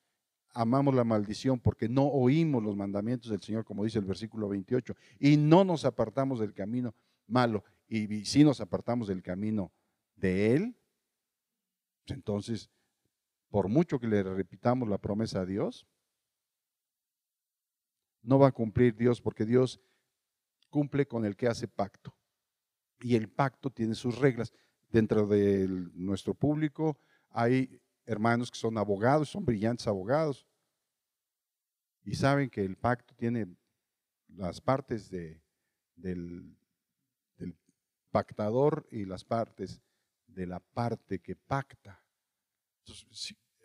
amamos 0.54 0.96
la 0.96 1.04
maldición 1.04 1.60
porque 1.60 1.90
no 1.90 2.06
oímos 2.06 2.64
los 2.64 2.78
mandamientos 2.78 3.30
del 3.30 3.42
Señor, 3.42 3.66
como 3.66 3.84
dice 3.84 4.00
el 4.00 4.06
versículo 4.06 4.48
28, 4.48 4.96
y 5.20 5.36
no 5.36 5.66
nos 5.66 5.84
apartamos 5.84 6.40
del 6.40 6.54
camino 6.54 6.96
malo, 7.28 7.66
y 7.90 8.24
si 8.24 8.46
nos 8.46 8.62
apartamos 8.62 9.10
del 9.10 9.22
camino 9.22 9.74
de 10.16 10.56
Él, 10.56 10.76
pues 12.06 12.18
entonces, 12.18 12.70
por 13.50 13.68
mucho 13.68 14.00
que 14.00 14.08
le 14.08 14.24
repitamos 14.24 14.88
la 14.88 14.98
promesa 14.98 15.42
a 15.42 15.46
Dios, 15.46 15.86
no 18.22 18.40
va 18.40 18.48
a 18.48 18.54
cumplir 18.54 18.96
Dios 18.96 19.20
porque 19.20 19.46
Dios 19.46 19.82
cumple 20.70 21.06
con 21.06 21.26
el 21.26 21.36
que 21.36 21.48
hace 21.48 21.68
pacto. 21.68 22.16
Y 23.02 23.16
el 23.16 23.28
pacto 23.28 23.70
tiene 23.70 23.96
sus 23.96 24.18
reglas 24.18 24.54
dentro 24.94 25.26
de 25.26 25.68
nuestro 25.96 26.36
público 26.36 27.00
hay 27.32 27.82
hermanos 28.06 28.52
que 28.52 28.60
son 28.60 28.78
abogados, 28.78 29.30
son 29.30 29.44
brillantes 29.44 29.88
abogados, 29.88 30.46
y 32.04 32.16
saben 32.16 32.50
que 32.50 32.64
el 32.64 32.78
pacto 32.78 33.16
tiene 33.16 33.48
las 34.28 34.62
partes 34.62 35.10
de, 35.10 35.42
del, 35.96 36.56
pactador 38.12 38.88
y 38.92 39.06
las 39.06 39.24
partes 39.24 39.82
de 40.28 40.46
la 40.46 40.60
parte 40.60 41.20
que 41.20 41.36
pacta. 41.36 42.00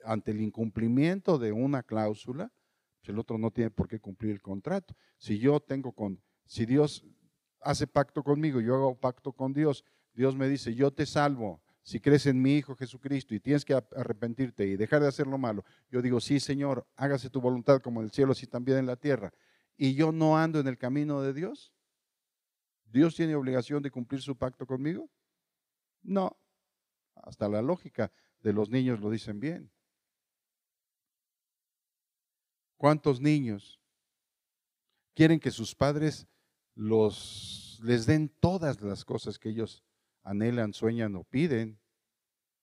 ante 0.04 0.30
el 0.30 0.40
incumplimiento 0.40 1.38
de 1.38 1.52
una 1.52 1.82
cláusula, 1.82 2.50
pues 3.00 3.10
el 3.10 3.18
otro 3.18 3.36
no 3.36 3.50
tiene 3.50 3.70
por 3.70 3.86
qué 3.88 4.00
cumplir 4.00 4.30
el 4.30 4.40
contrato. 4.40 4.96
Si 5.18 5.38
yo 5.38 5.60
tengo 5.60 5.92
con, 5.92 6.22
si 6.46 6.64
Dios 6.64 7.04
hace 7.60 7.86
pacto 7.86 8.22
conmigo, 8.22 8.62
yo 8.62 8.76
hago 8.76 8.94
pacto 8.98 9.32
con 9.34 9.52
Dios, 9.52 9.84
Dios 10.18 10.34
me 10.34 10.48
dice, 10.48 10.74
yo 10.74 10.90
te 10.90 11.06
salvo 11.06 11.62
si 11.80 12.00
crees 12.00 12.26
en 12.26 12.42
mi 12.42 12.56
Hijo 12.56 12.74
Jesucristo 12.74 13.36
y 13.36 13.40
tienes 13.40 13.64
que 13.64 13.72
arrepentirte 13.72 14.66
y 14.66 14.76
dejar 14.76 15.00
de 15.00 15.06
hacer 15.06 15.28
lo 15.28 15.38
malo. 15.38 15.64
Yo 15.92 16.02
digo, 16.02 16.18
sí, 16.20 16.40
Señor, 16.40 16.88
hágase 16.96 17.30
tu 17.30 17.40
voluntad 17.40 17.80
como 17.80 18.00
en 18.00 18.06
el 18.06 18.10
cielo, 18.10 18.32
así 18.32 18.48
también 18.48 18.78
en 18.78 18.86
la 18.86 18.96
tierra. 18.96 19.32
Y 19.76 19.94
yo 19.94 20.10
no 20.10 20.36
ando 20.36 20.58
en 20.58 20.66
el 20.66 20.76
camino 20.76 21.22
de 21.22 21.32
Dios. 21.32 21.72
¿Dios 22.86 23.14
tiene 23.14 23.36
obligación 23.36 23.80
de 23.80 23.92
cumplir 23.92 24.20
su 24.20 24.36
pacto 24.36 24.66
conmigo? 24.66 25.08
No. 26.02 26.36
Hasta 27.14 27.48
la 27.48 27.62
lógica 27.62 28.10
de 28.40 28.52
los 28.52 28.70
niños 28.70 28.98
lo 28.98 29.10
dicen 29.10 29.38
bien. 29.38 29.70
¿Cuántos 32.76 33.20
niños 33.20 33.80
quieren 35.14 35.38
que 35.38 35.52
sus 35.52 35.76
padres 35.76 36.26
les 36.74 38.04
den 38.06 38.28
todas 38.40 38.80
las 38.80 39.04
cosas 39.04 39.38
que 39.38 39.50
ellos 39.50 39.84
anhelan, 40.28 40.72
sueñan 40.72 41.16
o 41.16 41.24
piden. 41.24 41.80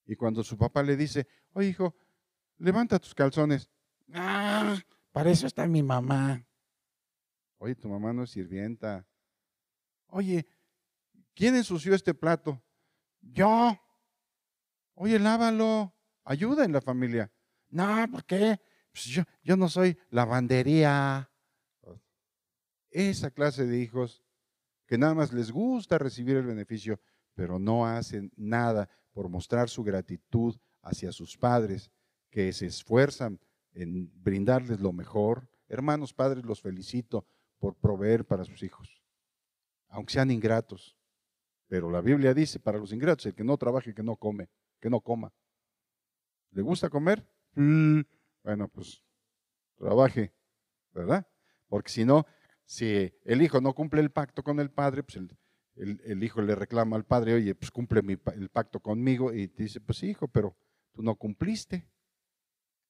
Y 0.05 0.15
cuando 0.15 0.43
su 0.43 0.57
papá 0.57 0.83
le 0.83 0.95
dice, 0.95 1.27
oye 1.53 1.69
hijo, 1.69 1.95
levanta 2.57 2.99
tus 2.99 3.15
calzones. 3.15 3.69
Ah, 4.13 4.77
para 5.11 5.31
eso 5.31 5.47
está 5.47 5.65
mi 5.67 5.81
mamá. 5.81 6.45
Oye, 7.57 7.75
tu 7.75 7.89
mamá 7.89 8.13
no 8.13 8.23
es 8.23 8.29
sirvienta. 8.29 9.07
Oye, 10.07 10.45
¿quién 11.33 11.55
ensució 11.55 11.95
este 11.95 12.13
plato? 12.13 12.61
Yo. 13.21 13.75
Oye, 14.93 15.17
lávalo. 15.17 15.93
Ayuda 16.23 16.65
en 16.65 16.71
la 16.71 16.81
familia. 16.81 17.31
No, 17.69 18.07
¿por 18.11 18.25
qué? 18.25 18.59
Pues 18.91 19.05
yo, 19.05 19.23
yo 19.43 19.57
no 19.57 19.69
soy 19.69 19.97
lavandería. 20.09 21.31
Esa 22.89 23.31
clase 23.31 23.65
de 23.65 23.79
hijos 23.79 24.23
que 24.85 24.97
nada 24.97 25.15
más 25.15 25.33
les 25.33 25.51
gusta 25.51 25.97
recibir 25.97 26.37
el 26.37 26.45
beneficio 26.45 26.99
pero 27.35 27.59
no 27.59 27.85
hacen 27.85 28.31
nada 28.35 28.89
por 29.11 29.29
mostrar 29.29 29.69
su 29.69 29.83
gratitud 29.83 30.57
hacia 30.81 31.11
sus 31.11 31.37
padres, 31.37 31.91
que 32.29 32.51
se 32.53 32.65
esfuerzan 32.65 33.39
en 33.73 34.11
brindarles 34.21 34.79
lo 34.79 34.91
mejor. 34.91 35.49
Hermanos 35.67 36.13
padres, 36.13 36.43
los 36.43 36.61
felicito 36.61 37.27
por 37.59 37.75
proveer 37.75 38.25
para 38.25 38.43
sus 38.45 38.63
hijos, 38.63 39.01
aunque 39.89 40.13
sean 40.13 40.31
ingratos. 40.31 40.97
Pero 41.67 41.89
la 41.89 42.01
Biblia 42.01 42.33
dice, 42.33 42.59
para 42.59 42.77
los 42.77 42.93
ingratos, 42.93 43.25
el 43.25 43.33
que 43.33 43.43
no 43.43 43.57
trabaje, 43.57 43.93
que 43.93 44.03
no 44.03 44.15
come, 44.15 44.49
que 44.79 44.89
no 44.89 45.01
coma. 45.01 45.33
¿Le 46.51 46.61
gusta 46.61 46.89
comer? 46.89 47.27
Mm. 47.55 48.01
Bueno, 48.43 48.67
pues 48.67 49.03
trabaje, 49.77 50.33
¿verdad? 50.93 51.27
Porque 51.67 51.89
si 51.89 52.05
no, 52.05 52.25
si 52.65 53.11
el 53.23 53.41
hijo 53.41 53.59
no 53.59 53.73
cumple 53.73 54.01
el 54.01 54.11
pacto 54.11 54.43
con 54.43 54.59
el 54.59 54.69
padre, 54.69 55.03
pues 55.03 55.17
el, 55.17 55.35
el, 55.75 56.23
hijo 56.23 56.41
le 56.41 56.55
reclama 56.55 56.95
al 56.95 57.05
padre, 57.05 57.33
oye, 57.33 57.53
pues 57.55 57.71
cumple 57.71 58.01
el 58.35 58.49
pacto 58.49 58.79
conmigo, 58.79 59.33
y 59.33 59.47
te 59.47 59.63
dice, 59.63 59.81
pues 59.81 60.03
hijo, 60.03 60.27
pero 60.27 60.55
tú 60.91 61.01
no 61.03 61.15
cumpliste, 61.15 61.87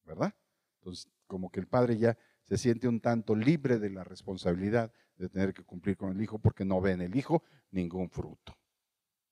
¿verdad? 0.04 0.34
Entonces, 0.80 1.10
como 1.26 1.50
que 1.50 1.60
el 1.60 1.68
padre 1.68 1.98
ya 1.98 2.18
se 2.44 2.58
siente 2.58 2.88
un 2.88 3.00
tanto 3.00 3.36
libre 3.36 3.80
de 3.80 3.90
la 3.90 4.04
responsabilidad 4.04 4.92
de 5.18 5.30
tener 5.30 5.54
que 5.54 5.64
cumplir 5.64 5.98
con 5.98 6.12
el 6.12 6.22
hijo 6.22 6.38
porque 6.38 6.64
no 6.64 6.80
ve 6.80 6.92
en 6.92 7.02
el 7.02 7.16
hijo 7.16 7.44
ningún 7.72 8.10
fruto. 8.10 8.56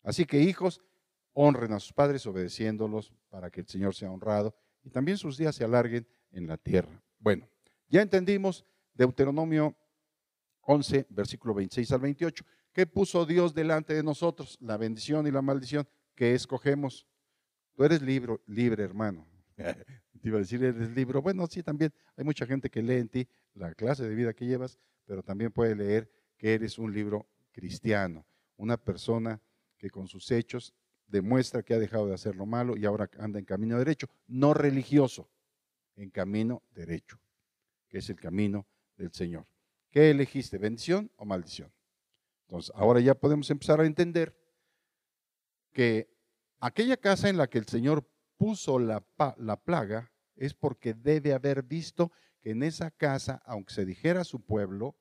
Así 0.01 0.25
que 0.25 0.39
hijos, 0.39 0.81
honren 1.33 1.73
a 1.73 1.79
sus 1.79 1.93
padres 1.93 2.25
obedeciéndolos 2.25 3.13
para 3.29 3.49
que 3.49 3.61
el 3.61 3.67
Señor 3.67 3.95
sea 3.95 4.11
honrado 4.11 4.55
y 4.83 4.89
también 4.89 5.17
sus 5.17 5.37
días 5.37 5.55
se 5.55 5.63
alarguen 5.63 6.07
en 6.31 6.47
la 6.47 6.57
tierra. 6.57 7.01
Bueno, 7.19 7.47
ya 7.87 8.01
entendimos 8.01 8.65
Deuteronomio 8.93 9.75
11, 10.61 11.07
versículo 11.09 11.53
26 11.53 11.91
al 11.91 11.99
28. 11.99 12.45
¿Qué 12.73 12.87
puso 12.87 13.25
Dios 13.25 13.53
delante 13.53 13.93
de 13.93 14.03
nosotros? 14.03 14.57
La 14.59 14.77
bendición 14.77 15.27
y 15.27 15.31
la 15.31 15.41
maldición. 15.41 15.87
¿qué 16.15 16.33
escogemos? 16.33 17.07
Tú 17.75 17.83
eres 17.83 18.01
libre, 18.01 18.37
libre 18.47 18.83
hermano. 18.83 19.27
Te 19.57 20.29
iba 20.29 20.37
a 20.37 20.41
decir, 20.41 20.63
eres 20.63 20.91
libro. 20.91 21.21
Bueno, 21.21 21.45
sí, 21.47 21.63
también 21.63 21.93
hay 22.15 22.23
mucha 22.23 22.45
gente 22.45 22.69
que 22.69 22.81
lee 22.81 22.95
en 22.95 23.09
ti 23.09 23.27
la 23.55 23.73
clase 23.73 24.03
de 24.03 24.15
vida 24.15 24.33
que 24.33 24.45
llevas, 24.45 24.79
pero 25.05 25.21
también 25.21 25.51
puede 25.51 25.75
leer 25.75 26.09
que 26.37 26.53
eres 26.53 26.77
un 26.77 26.93
libro 26.93 27.27
cristiano, 27.51 28.25
una 28.57 28.77
persona 28.77 29.41
que 29.77 29.89
con 29.89 30.07
sus 30.07 30.31
hechos 30.31 30.73
demuestra 31.07 31.61
que 31.61 31.73
ha 31.73 31.79
dejado 31.79 32.07
de 32.07 32.13
hacer 32.13 32.35
lo 32.35 32.45
malo 32.45 32.77
y 32.77 32.85
ahora 32.85 33.09
anda 33.19 33.37
en 33.37 33.45
camino 33.45 33.77
derecho, 33.77 34.07
no 34.27 34.53
religioso, 34.53 35.29
en 35.95 36.09
camino 36.09 36.63
derecho, 36.73 37.19
que 37.89 37.99
es 37.99 38.09
el 38.09 38.19
camino 38.19 38.65
del 38.97 39.11
Señor. 39.11 39.45
¿Qué 39.91 40.09
elegiste, 40.09 40.57
bendición 40.57 41.11
o 41.17 41.25
maldición? 41.25 41.71
Entonces, 42.47 42.71
ahora 42.75 42.99
ya 42.99 43.15
podemos 43.15 43.49
empezar 43.49 43.79
a 43.81 43.85
entender 43.85 44.37
que 45.71 46.09
aquella 46.59 46.97
casa 46.97 47.29
en 47.29 47.37
la 47.37 47.47
que 47.47 47.57
el 47.57 47.67
Señor 47.67 48.09
puso 48.37 48.79
la, 48.79 49.05
la 49.37 49.57
plaga 49.57 50.11
es 50.35 50.53
porque 50.53 50.93
debe 50.93 51.33
haber 51.33 51.63
visto 51.63 52.11
que 52.41 52.51
en 52.51 52.63
esa 52.63 52.91
casa, 52.91 53.41
aunque 53.45 53.73
se 53.73 53.85
dijera 53.85 54.23
su 54.23 54.43
pueblo, 54.43 54.97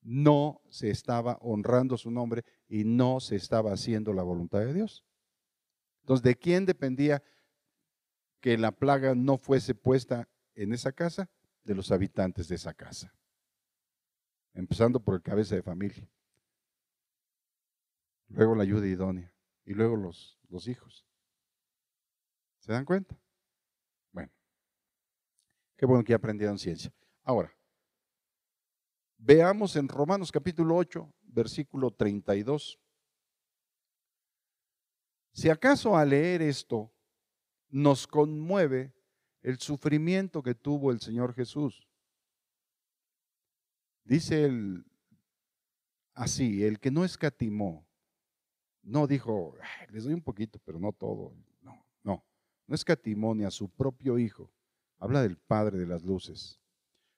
no 0.00 0.62
se 0.70 0.90
estaba 0.90 1.36
honrando 1.40 1.96
su 1.96 2.10
nombre 2.10 2.44
y 2.68 2.84
no 2.84 3.20
se 3.20 3.36
estaba 3.36 3.72
haciendo 3.72 4.12
la 4.12 4.22
voluntad 4.22 4.60
de 4.60 4.72
Dios. 4.72 5.04
Entonces, 6.02 6.22
¿de 6.22 6.36
quién 6.36 6.66
dependía 6.66 7.22
que 8.40 8.56
la 8.56 8.70
plaga 8.70 9.14
no 9.14 9.38
fuese 9.38 9.74
puesta 9.74 10.28
en 10.54 10.72
esa 10.72 10.92
casa? 10.92 11.28
De 11.64 11.74
los 11.74 11.90
habitantes 11.90 12.46
de 12.46 12.54
esa 12.54 12.72
casa. 12.74 13.12
Empezando 14.54 15.00
por 15.00 15.16
el 15.16 15.22
cabeza 15.22 15.56
de 15.56 15.62
familia. 15.62 16.08
Luego 18.28 18.54
la 18.54 18.62
ayuda 18.62 18.86
idónea. 18.86 19.32
Y 19.64 19.74
luego 19.74 19.96
los, 19.96 20.38
los 20.48 20.68
hijos. 20.68 21.06
¿Se 22.58 22.72
dan 22.72 22.84
cuenta? 22.84 23.18
Bueno. 24.12 24.32
Qué 25.76 25.86
bueno 25.86 26.04
que 26.04 26.14
aprendieron 26.14 26.58
ciencia. 26.58 26.92
Ahora, 27.22 27.56
veamos 29.18 29.76
en 29.76 29.88
Romanos 29.88 30.30
capítulo 30.30 30.76
8, 30.76 31.12
versículo 31.22 31.90
32. 31.90 32.78
Si 35.32 35.50
acaso 35.50 35.96
al 35.96 36.10
leer 36.10 36.42
esto 36.42 36.92
nos 37.68 38.06
conmueve 38.06 38.94
el 39.42 39.58
sufrimiento 39.58 40.42
que 40.42 40.54
tuvo 40.54 40.90
el 40.90 41.00
Señor 41.00 41.34
Jesús. 41.34 41.86
Dice 44.04 44.44
él 44.44 44.84
así, 46.14 46.64
el 46.64 46.80
que 46.80 46.90
no 46.90 47.04
escatimó, 47.04 47.85
no 48.86 49.06
dijo, 49.06 49.54
les 49.90 50.04
doy 50.04 50.14
un 50.14 50.22
poquito, 50.22 50.60
pero 50.64 50.78
no 50.78 50.92
todo. 50.92 51.32
No, 51.60 51.84
no, 52.04 52.24
no 52.66 52.74
escatimó 52.74 53.34
ni 53.34 53.44
a 53.44 53.50
su 53.50 53.68
propio 53.68 54.18
Hijo, 54.18 54.50
habla 54.98 55.22
del 55.22 55.36
Padre 55.36 55.76
de 55.76 55.86
las 55.86 56.04
Luces, 56.04 56.60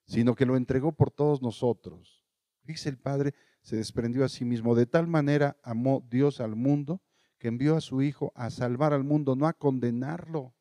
sino 0.05 0.35
que 0.35 0.45
lo 0.45 0.57
entregó 0.57 0.91
por 0.91 1.11
todos 1.11 1.41
nosotros. 1.41 2.25
Dice 2.63 2.89
el 2.89 2.97
Padre 2.97 3.33
se 3.61 3.75
desprendió 3.75 4.25
a 4.25 4.29
sí 4.29 4.45
mismo. 4.45 4.73
De 4.73 4.87
tal 4.87 5.07
manera 5.07 5.57
amó 5.63 6.05
Dios 6.09 6.41
al 6.41 6.55
mundo 6.55 7.01
que 7.37 7.47
envió 7.47 7.75
a 7.75 7.81
su 7.81 8.01
Hijo 8.01 8.31
a 8.35 8.49
salvar 8.49 8.93
al 8.93 9.03
mundo, 9.03 9.35
no 9.35 9.47
a 9.47 9.53
condenarlo. 9.53 10.55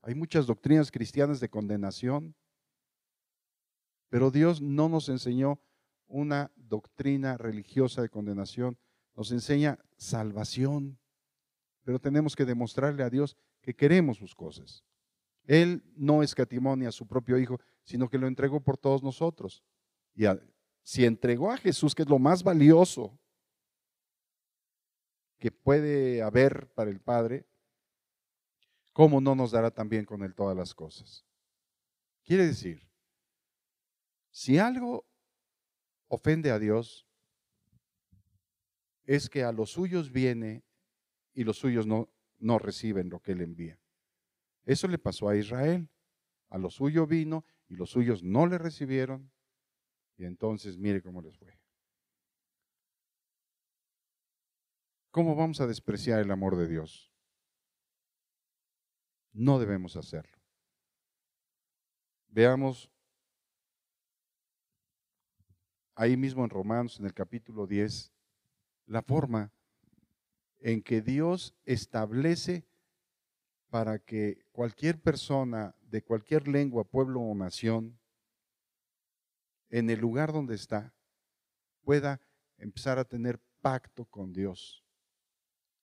Hay 0.00 0.14
muchas 0.14 0.46
doctrinas 0.46 0.90
cristianas 0.90 1.38
de 1.40 1.48
condenación, 1.48 2.34
pero 4.08 4.30
Dios 4.30 4.60
no 4.62 4.88
nos 4.88 5.08
enseñó 5.08 5.60
una 6.06 6.52
doctrina 6.56 7.36
religiosa 7.36 8.02
de 8.02 8.08
condenación, 8.08 8.78
nos 9.16 9.32
enseña 9.32 9.78
salvación, 9.96 10.98
pero 11.82 11.98
tenemos 11.98 12.36
que 12.36 12.44
demostrarle 12.44 13.02
a 13.02 13.10
Dios 13.10 13.36
que 13.62 13.74
queremos 13.74 14.18
sus 14.18 14.34
cosas. 14.34 14.84
Él 15.44 15.82
no 15.96 16.22
escatimó 16.22 16.76
ni 16.76 16.86
a 16.86 16.92
su 16.92 17.06
propio 17.06 17.38
Hijo, 17.38 17.58
sino 17.82 18.08
que 18.08 18.18
lo 18.18 18.26
entregó 18.26 18.60
por 18.60 18.76
todos 18.76 19.02
nosotros. 19.02 19.64
Y 20.14 20.24
si 20.82 21.04
entregó 21.04 21.50
a 21.50 21.56
Jesús, 21.56 21.94
que 21.94 22.02
es 22.02 22.08
lo 22.08 22.18
más 22.18 22.42
valioso, 22.42 23.18
que 25.38 25.50
puede 25.50 26.22
haber 26.22 26.72
para 26.74 26.90
el 26.90 27.00
Padre, 27.00 27.46
¿cómo 28.92 29.20
no 29.20 29.34
nos 29.34 29.52
dará 29.52 29.70
también 29.70 30.04
con 30.04 30.22
Él 30.22 30.34
todas 30.34 30.56
las 30.56 30.74
cosas? 30.74 31.24
Quiere 32.24 32.46
decir, 32.46 32.86
si 34.30 34.58
algo 34.58 35.06
ofende 36.08 36.50
a 36.50 36.58
Dios, 36.58 37.05
es 39.06 39.30
que 39.30 39.44
a 39.44 39.52
los 39.52 39.70
suyos 39.70 40.12
viene 40.12 40.64
y 41.32 41.44
los 41.44 41.56
suyos 41.56 41.86
no, 41.86 42.10
no 42.38 42.58
reciben 42.58 43.08
lo 43.08 43.20
que 43.20 43.32
Él 43.32 43.40
envía. 43.40 43.80
Eso 44.64 44.88
le 44.88 44.98
pasó 44.98 45.28
a 45.28 45.36
Israel. 45.36 45.88
A 46.48 46.58
lo 46.58 46.70
suyo 46.70 47.06
vino 47.06 47.44
y 47.68 47.76
los 47.76 47.90
suyos 47.90 48.22
no 48.22 48.46
le 48.46 48.58
recibieron. 48.58 49.30
Y 50.16 50.24
entonces 50.24 50.76
mire 50.76 51.02
cómo 51.02 51.22
les 51.22 51.36
fue. 51.36 51.58
¿Cómo 55.10 55.34
vamos 55.34 55.60
a 55.60 55.66
despreciar 55.66 56.20
el 56.20 56.30
amor 56.30 56.56
de 56.56 56.68
Dios? 56.68 57.10
No 59.32 59.58
debemos 59.58 59.96
hacerlo. 59.96 60.36
Veamos 62.28 62.90
ahí 65.94 66.16
mismo 66.16 66.44
en 66.44 66.50
Romanos, 66.50 66.98
en 67.00 67.06
el 67.06 67.14
capítulo 67.14 67.66
10, 67.66 68.12
la 68.86 69.02
forma 69.02 69.52
en 70.60 70.82
que 70.82 71.02
Dios 71.02 71.54
establece 71.64 72.66
para 73.68 73.98
que 73.98 74.44
cualquier 74.52 75.00
persona 75.00 75.74
de 75.82 76.02
cualquier 76.02 76.48
lengua, 76.48 76.84
pueblo 76.84 77.20
o 77.20 77.34
nación, 77.34 77.98
en 79.68 79.90
el 79.90 80.00
lugar 80.00 80.32
donde 80.32 80.54
está, 80.54 80.94
pueda 81.82 82.20
empezar 82.58 82.98
a 82.98 83.04
tener 83.04 83.40
pacto 83.60 84.04
con 84.04 84.32
Dios. 84.32 84.84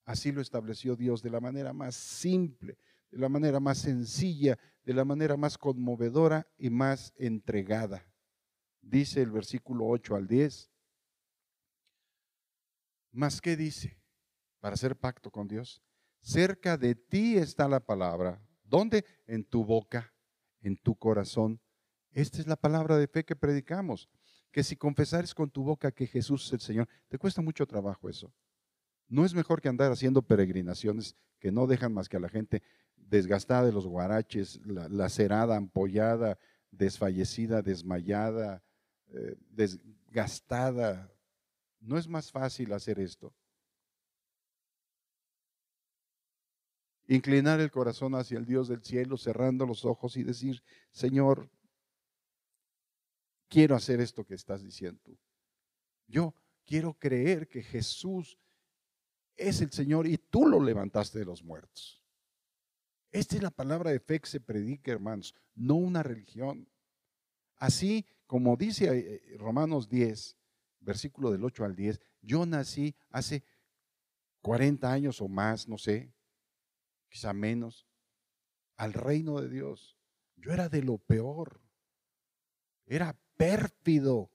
Así 0.05 0.31
lo 0.31 0.41
estableció 0.41 0.95
Dios 0.95 1.21
de 1.21 1.29
la 1.29 1.39
manera 1.39 1.73
más 1.73 1.95
simple, 1.95 2.77
de 3.11 3.19
la 3.19 3.29
manera 3.29 3.59
más 3.59 3.77
sencilla, 3.77 4.57
de 4.83 4.93
la 4.93 5.05
manera 5.05 5.37
más 5.37 5.57
conmovedora 5.57 6.47
y 6.57 6.69
más 6.69 7.13
entregada. 7.17 8.05
Dice 8.81 9.21
el 9.21 9.31
versículo 9.31 9.87
8 9.87 10.15
al 10.15 10.27
10. 10.27 10.72
¿Más 13.13 13.39
qué 13.39 13.55
dice? 13.55 13.97
Para 14.59 14.73
hacer 14.73 14.97
pacto 14.97 15.29
con 15.29 15.47
Dios. 15.47 15.81
Cerca 16.21 16.77
de 16.77 16.95
ti 16.95 17.37
está 17.37 17.67
la 17.67 17.79
palabra. 17.79 18.41
¿Dónde? 18.63 19.05
En 19.27 19.45
tu 19.45 19.63
boca, 19.63 20.13
en 20.61 20.75
tu 20.75 20.95
corazón. 20.95 21.61
Esta 22.11 22.39
es 22.39 22.47
la 22.47 22.55
palabra 22.55 22.97
de 22.97 23.07
fe 23.07 23.23
que 23.23 23.35
predicamos. 23.35 24.09
Que 24.51 24.63
si 24.63 24.75
confesares 24.75 25.33
con 25.35 25.51
tu 25.51 25.63
boca 25.63 25.91
que 25.91 26.07
Jesús 26.07 26.47
es 26.47 26.53
el 26.53 26.59
Señor, 26.59 26.89
te 27.07 27.19
cuesta 27.19 27.41
mucho 27.41 27.67
trabajo 27.67 28.09
eso. 28.09 28.33
No 29.07 29.25
es 29.25 29.35
mejor 29.35 29.61
que 29.61 29.69
andar 29.69 29.91
haciendo 29.91 30.23
peregrinaciones 30.23 31.15
que 31.39 31.51
no 31.51 31.67
dejan 31.67 31.93
más 31.93 32.09
que 32.09 32.17
a 32.17 32.19
la 32.19 32.29
gente 32.29 32.63
desgastada 32.95 33.65
de 33.65 33.73
los 33.73 33.85
guaraches, 33.85 34.59
lacerada, 34.65 35.55
ampollada, 35.55 36.39
desfallecida, 36.71 37.61
desmayada, 37.61 38.63
eh, 39.09 39.35
desgastada. 39.51 41.12
¿No 41.83 41.97
es 41.97 42.07
más 42.07 42.31
fácil 42.31 42.71
hacer 42.71 42.99
esto? 42.99 43.33
Inclinar 47.07 47.59
el 47.59 47.71
corazón 47.71 48.15
hacia 48.15 48.37
el 48.37 48.45
Dios 48.45 48.69
del 48.69 48.81
cielo, 48.81 49.17
cerrando 49.17 49.65
los 49.65 49.83
ojos 49.83 50.15
y 50.15 50.23
decir, 50.23 50.63
Señor, 50.91 51.49
quiero 53.49 53.75
hacer 53.75 53.99
esto 53.99 54.23
que 54.23 54.35
estás 54.35 54.63
diciendo. 54.63 55.01
Yo 56.07 56.33
quiero 56.65 56.93
creer 56.93 57.49
que 57.49 57.61
Jesús 57.61 58.39
es 59.35 59.59
el 59.59 59.71
Señor 59.71 60.07
y 60.07 60.17
tú 60.17 60.47
lo 60.47 60.63
levantaste 60.63 61.19
de 61.19 61.25
los 61.25 61.43
muertos. 61.43 62.01
Esta 63.11 63.35
es 63.35 63.43
la 63.43 63.51
palabra 63.51 63.91
de 63.91 63.99
fe 63.99 64.21
que 64.21 64.29
se 64.29 64.39
predica, 64.39 64.91
hermanos, 64.91 65.35
no 65.53 65.75
una 65.75 66.01
religión. 66.01 66.69
Así 67.57 68.05
como 68.25 68.55
dice 68.55 68.87
eh, 68.97 69.37
Romanos 69.37 69.89
10, 69.89 70.37
versículo 70.83 71.31
del 71.31 71.43
8 71.43 71.65
al 71.65 71.75
10, 71.75 71.99
yo 72.21 72.45
nací 72.45 72.95
hace 73.09 73.43
40 74.41 74.91
años 74.91 75.21
o 75.21 75.27
más, 75.27 75.67
no 75.67 75.77
sé, 75.77 76.13
quizá 77.09 77.33
menos, 77.33 77.87
al 78.75 78.93
reino 78.93 79.39
de 79.41 79.49
Dios. 79.49 79.97
Yo 80.35 80.51
era 80.51 80.69
de 80.69 80.81
lo 80.83 80.97
peor. 80.97 81.61
Era 82.85 83.17
pérfido, 83.37 84.31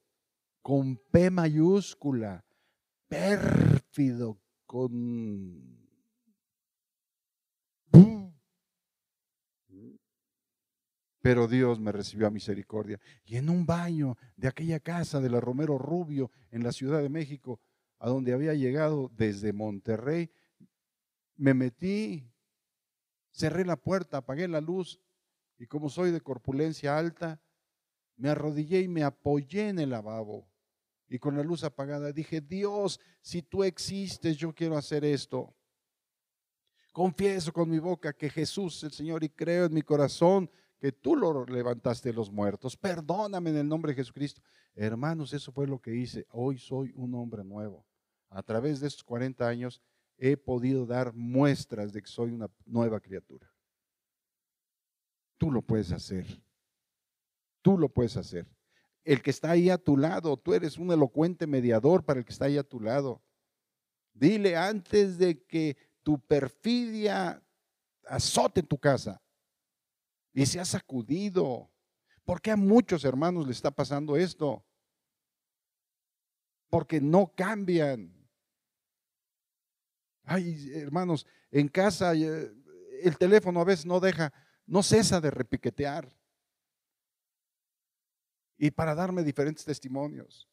con 0.62 0.96
P 0.96 1.30
mayúscula, 1.30 2.44
pérfido, 3.08 4.40
con... 4.66 5.78
Pero 11.20 11.48
Dios 11.48 11.80
me 11.80 11.92
recibió 11.92 12.26
a 12.26 12.30
misericordia. 12.30 13.00
Y 13.24 13.36
en 13.36 13.50
un 13.50 13.66
baño 13.66 14.16
de 14.36 14.48
aquella 14.48 14.80
casa 14.80 15.20
de 15.20 15.30
la 15.30 15.40
Romero 15.40 15.78
Rubio 15.78 16.30
en 16.50 16.62
la 16.62 16.72
Ciudad 16.72 17.02
de 17.02 17.08
México, 17.08 17.60
a 17.98 18.08
donde 18.08 18.32
había 18.32 18.54
llegado 18.54 19.10
desde 19.14 19.52
Monterrey, 19.52 20.30
me 21.36 21.54
metí, 21.54 22.30
cerré 23.32 23.64
la 23.64 23.76
puerta, 23.76 24.18
apagué 24.18 24.46
la 24.48 24.60
luz 24.60 25.00
y 25.58 25.66
como 25.66 25.88
soy 25.88 26.10
de 26.10 26.20
corpulencia 26.20 26.96
alta, 26.96 27.40
me 28.16 28.28
arrodillé 28.28 28.80
y 28.80 28.88
me 28.88 29.02
apoyé 29.02 29.68
en 29.68 29.78
el 29.78 29.90
lavabo. 29.90 30.48
Y 31.08 31.18
con 31.18 31.36
la 31.36 31.42
luz 31.42 31.64
apagada 31.64 32.12
dije, 32.12 32.40
Dios, 32.40 33.00
si 33.22 33.42
tú 33.42 33.64
existes, 33.64 34.36
yo 34.36 34.54
quiero 34.54 34.76
hacer 34.76 35.04
esto. 35.04 35.54
Confieso 36.92 37.52
con 37.52 37.70
mi 37.70 37.78
boca 37.78 38.12
que 38.12 38.28
Jesús 38.28 38.76
es 38.78 38.82
el 38.84 38.92
Señor 38.92 39.24
y 39.24 39.28
creo 39.28 39.66
en 39.66 39.74
mi 39.74 39.82
corazón 39.82 40.50
que 40.78 40.92
tú 40.92 41.16
lo 41.16 41.44
levantaste 41.44 42.10
de 42.10 42.14
los 42.14 42.30
muertos. 42.30 42.76
Perdóname 42.76 43.50
en 43.50 43.56
el 43.56 43.68
nombre 43.68 43.92
de 43.92 43.96
Jesucristo. 43.96 44.40
Hermanos, 44.74 45.32
eso 45.32 45.52
fue 45.52 45.66
lo 45.66 45.80
que 45.80 45.94
hice. 45.94 46.26
Hoy 46.30 46.58
soy 46.58 46.92
un 46.94 47.14
hombre 47.14 47.44
nuevo. 47.44 47.84
A 48.30 48.42
través 48.42 48.80
de 48.80 48.86
estos 48.86 49.02
40 49.04 49.46
años 49.46 49.82
he 50.16 50.36
podido 50.36 50.86
dar 50.86 51.12
muestras 51.14 51.92
de 51.92 52.02
que 52.02 52.08
soy 52.08 52.30
una 52.30 52.48
nueva 52.64 53.00
criatura. 53.00 53.52
Tú 55.36 55.50
lo 55.50 55.62
puedes 55.62 55.92
hacer. 55.92 56.26
Tú 57.62 57.76
lo 57.76 57.88
puedes 57.88 58.16
hacer. 58.16 58.46
El 59.04 59.22
que 59.22 59.30
está 59.30 59.50
ahí 59.50 59.70
a 59.70 59.78
tu 59.78 59.96
lado, 59.96 60.36
tú 60.36 60.54
eres 60.54 60.76
un 60.76 60.92
elocuente 60.92 61.46
mediador 61.46 62.04
para 62.04 62.20
el 62.20 62.26
que 62.26 62.32
está 62.32 62.44
ahí 62.44 62.58
a 62.58 62.62
tu 62.62 62.80
lado. 62.80 63.22
Dile 64.12 64.56
antes 64.56 65.18
de 65.18 65.42
que 65.44 65.76
tu 66.02 66.20
perfidia 66.20 67.42
azote 68.04 68.62
tu 68.62 68.78
casa 68.78 69.20
y 70.38 70.46
se 70.46 70.60
ha 70.60 70.64
sacudido. 70.64 71.68
porque 72.24 72.50
a 72.50 72.56
muchos 72.56 73.04
hermanos 73.04 73.46
le 73.46 73.52
está 73.52 73.70
pasando 73.70 74.16
esto? 74.16 74.64
Porque 76.68 77.00
no 77.00 77.32
cambian. 77.34 78.14
Ay, 80.22 80.70
hermanos, 80.74 81.26
en 81.50 81.68
casa 81.68 82.14
eh, 82.14 82.52
el 83.02 83.16
teléfono 83.16 83.60
a 83.60 83.64
veces 83.64 83.86
no 83.86 83.98
deja, 83.98 84.32
no 84.66 84.82
cesa 84.82 85.20
de 85.20 85.30
repiquetear. 85.30 86.08
Y 88.58 88.70
para 88.70 88.94
darme 88.94 89.24
diferentes 89.24 89.64
testimonios. 89.64 90.46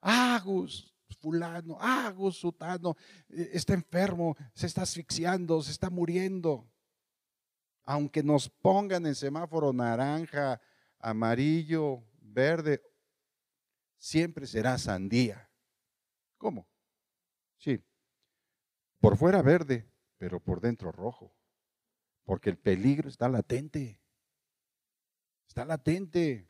Agus, 0.00 0.94
fulano, 1.20 1.76
Agus, 1.80 2.36
sutano, 2.36 2.96
eh, 3.28 3.50
está 3.52 3.74
enfermo, 3.74 4.36
se 4.54 4.66
está 4.66 4.82
asfixiando, 4.82 5.60
se 5.60 5.72
está 5.72 5.90
muriendo. 5.90 6.69
Aunque 7.84 8.22
nos 8.22 8.48
pongan 8.48 9.06
en 9.06 9.14
semáforo 9.14 9.72
naranja, 9.72 10.60
amarillo, 10.98 12.04
verde, 12.20 12.82
siempre 13.96 14.46
será 14.46 14.78
sandía. 14.78 15.50
¿Cómo? 16.36 16.68
Sí, 17.58 17.84
por 19.00 19.16
fuera 19.16 19.42
verde, 19.42 19.90
pero 20.18 20.40
por 20.40 20.60
dentro 20.60 20.92
rojo. 20.92 21.34
Porque 22.24 22.50
el 22.50 22.58
peligro 22.58 23.08
está 23.08 23.28
latente. 23.28 24.00
Está 25.48 25.64
latente. 25.64 26.48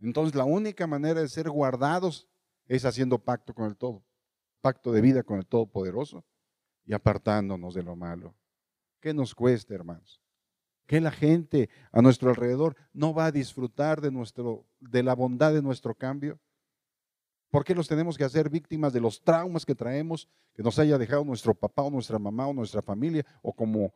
Entonces 0.00 0.34
la 0.34 0.44
única 0.44 0.86
manera 0.86 1.20
de 1.20 1.28
ser 1.28 1.50
guardados 1.50 2.28
es 2.66 2.84
haciendo 2.84 3.18
pacto 3.18 3.54
con 3.54 3.66
el 3.66 3.76
todo, 3.76 4.04
pacto 4.60 4.92
de 4.92 5.00
vida 5.00 5.22
con 5.22 5.38
el 5.38 5.46
Todopoderoso 5.46 6.24
y 6.84 6.92
apartándonos 6.94 7.74
de 7.74 7.82
lo 7.82 7.96
malo. 7.96 8.34
¿Qué 9.06 9.14
nos 9.14 9.36
cuesta, 9.36 9.72
hermanos? 9.72 10.20
Que 10.84 11.00
la 11.00 11.12
gente 11.12 11.70
a 11.92 12.02
nuestro 12.02 12.28
alrededor 12.28 12.74
no 12.92 13.14
va 13.14 13.26
a 13.26 13.30
disfrutar 13.30 14.00
de, 14.00 14.10
nuestro, 14.10 14.66
de 14.80 15.04
la 15.04 15.14
bondad 15.14 15.52
de 15.52 15.62
nuestro 15.62 15.94
cambio. 15.94 16.40
¿Por 17.48 17.64
qué 17.64 17.72
los 17.72 17.86
tenemos 17.86 18.18
que 18.18 18.24
hacer 18.24 18.50
víctimas 18.50 18.92
de 18.92 19.00
los 19.00 19.22
traumas 19.22 19.64
que 19.64 19.76
traemos, 19.76 20.28
que 20.54 20.64
nos 20.64 20.80
haya 20.80 20.98
dejado 20.98 21.24
nuestro 21.24 21.54
papá 21.54 21.82
o 21.82 21.90
nuestra 21.92 22.18
mamá 22.18 22.48
o 22.48 22.52
nuestra 22.52 22.82
familia 22.82 23.24
o 23.42 23.54
como 23.54 23.94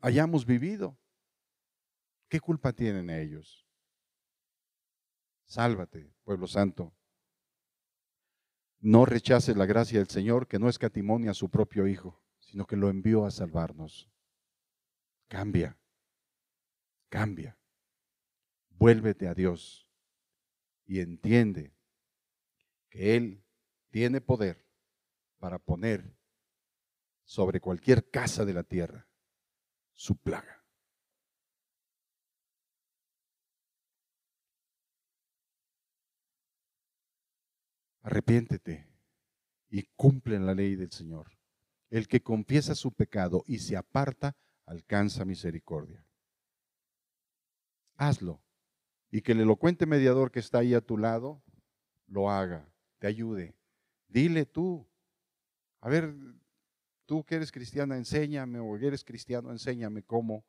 hayamos 0.00 0.46
vivido? 0.46 0.96
¿Qué 2.28 2.38
culpa 2.38 2.72
tienen 2.72 3.10
ellos? 3.10 3.66
Sálvate, 5.44 6.14
pueblo 6.22 6.46
santo. 6.46 6.94
No 8.78 9.06
rechaces 9.06 9.56
la 9.56 9.66
gracia 9.66 9.98
del 9.98 10.08
Señor 10.08 10.46
que 10.46 10.60
no 10.60 10.68
escatimonia 10.68 11.32
a 11.32 11.34
su 11.34 11.50
propio 11.50 11.88
Hijo, 11.88 12.22
sino 12.46 12.64
que 12.64 12.76
lo 12.76 12.88
envió 12.88 13.26
a 13.26 13.30
salvarnos. 13.32 14.08
Cambia, 15.28 15.76
cambia. 17.08 17.58
Vuélvete 18.70 19.26
a 19.26 19.34
Dios 19.34 19.88
y 20.84 21.00
entiende 21.00 21.74
que 22.88 23.16
Él 23.16 23.44
tiene 23.90 24.20
poder 24.20 24.64
para 25.38 25.58
poner 25.58 26.16
sobre 27.24 27.60
cualquier 27.60 28.08
casa 28.10 28.44
de 28.44 28.54
la 28.54 28.62
tierra 28.62 29.08
su 29.94 30.16
plaga. 30.16 30.64
Arrepiéntete 38.02 38.88
y 39.68 39.82
cumple 39.96 40.38
la 40.38 40.54
ley 40.54 40.76
del 40.76 40.92
Señor. 40.92 41.35
El 41.90 42.08
que 42.08 42.22
confiesa 42.22 42.74
su 42.74 42.92
pecado 42.92 43.44
y 43.46 43.58
se 43.58 43.76
aparta, 43.76 44.36
alcanza 44.64 45.24
misericordia. 45.24 46.04
Hazlo. 47.96 48.42
Y 49.10 49.22
que 49.22 49.32
el 49.32 49.40
elocuente 49.40 49.86
mediador 49.86 50.30
que 50.30 50.40
está 50.40 50.58
ahí 50.58 50.74
a 50.74 50.80
tu 50.80 50.98
lado 50.98 51.42
lo 52.06 52.30
haga 52.30 52.68
te 52.98 53.06
ayude. 53.06 53.54
Dile 54.08 54.46
tú, 54.46 54.86
a 55.80 55.88
ver, 55.88 56.14
tú 57.04 57.24
que 57.24 57.36
eres 57.36 57.52
cristiana, 57.52 57.96
enséñame, 57.96 58.58
o 58.58 58.76
eres 58.76 59.04
cristiano, 59.04 59.50
enséñame 59.50 60.02
cómo 60.02 60.44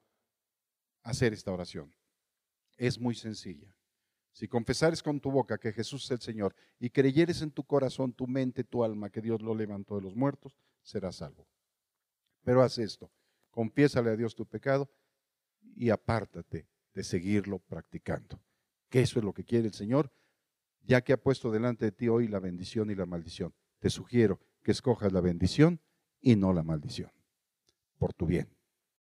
hacer 1.04 1.34
esta 1.34 1.52
oración. 1.52 1.94
Es 2.78 3.00
muy 3.00 3.16
sencilla. 3.16 3.74
Si 4.32 4.48
confesares 4.48 5.02
con 5.02 5.20
tu 5.20 5.32
boca 5.32 5.58
que 5.58 5.74
Jesús 5.74 6.06
es 6.06 6.12
el 6.12 6.22
Señor 6.22 6.56
y 6.80 6.92
creyeres 6.92 7.42
en 7.42 7.50
tu 7.52 7.64
corazón, 7.64 8.14
tu 8.14 8.28
mente, 8.28 8.64
tu 8.64 8.84
alma, 8.84 9.10
que 9.10 9.22
Dios 9.22 9.42
lo 9.42 9.56
levantó 9.56 9.96
de 9.96 10.04
los 10.04 10.16
muertos, 10.16 10.56
serás 10.88 11.18
salvo. 11.18 11.48
Pero 12.44 12.62
haz 12.62 12.78
esto, 12.78 13.12
confiésale 13.52 14.10
a 14.10 14.16
Dios 14.16 14.36
tu 14.36 14.46
pecado 14.46 14.90
y 15.76 15.90
apártate 15.90 16.68
de 16.94 17.04
seguirlo 17.04 17.60
practicando. 17.60 18.40
Que 18.90 19.02
eso 19.02 19.20
es 19.20 19.26
lo 19.26 19.34
que 19.34 19.44
quiere 19.44 19.68
el 19.68 19.74
Señor 19.74 20.12
ya 20.88 21.02
que 21.02 21.14
ha 21.14 21.18
puesto 21.18 21.52
delante 21.52 21.86
de 21.86 21.92
ti 21.92 22.08
hoy 22.08 22.28
la 22.28 22.40
bendición 22.40 22.90
y 22.90 22.96
la 22.96 23.06
maldición. 23.06 23.54
Te 23.80 23.90
sugiero 23.90 24.40
que 24.64 24.72
escojas 24.72 25.12
la 25.12 25.22
bendición 25.22 25.82
y 26.22 26.36
no 26.36 26.54
la 26.54 26.64
maldición, 26.64 27.12
por 27.98 28.14
tu 28.14 28.26
bien. 28.26 28.57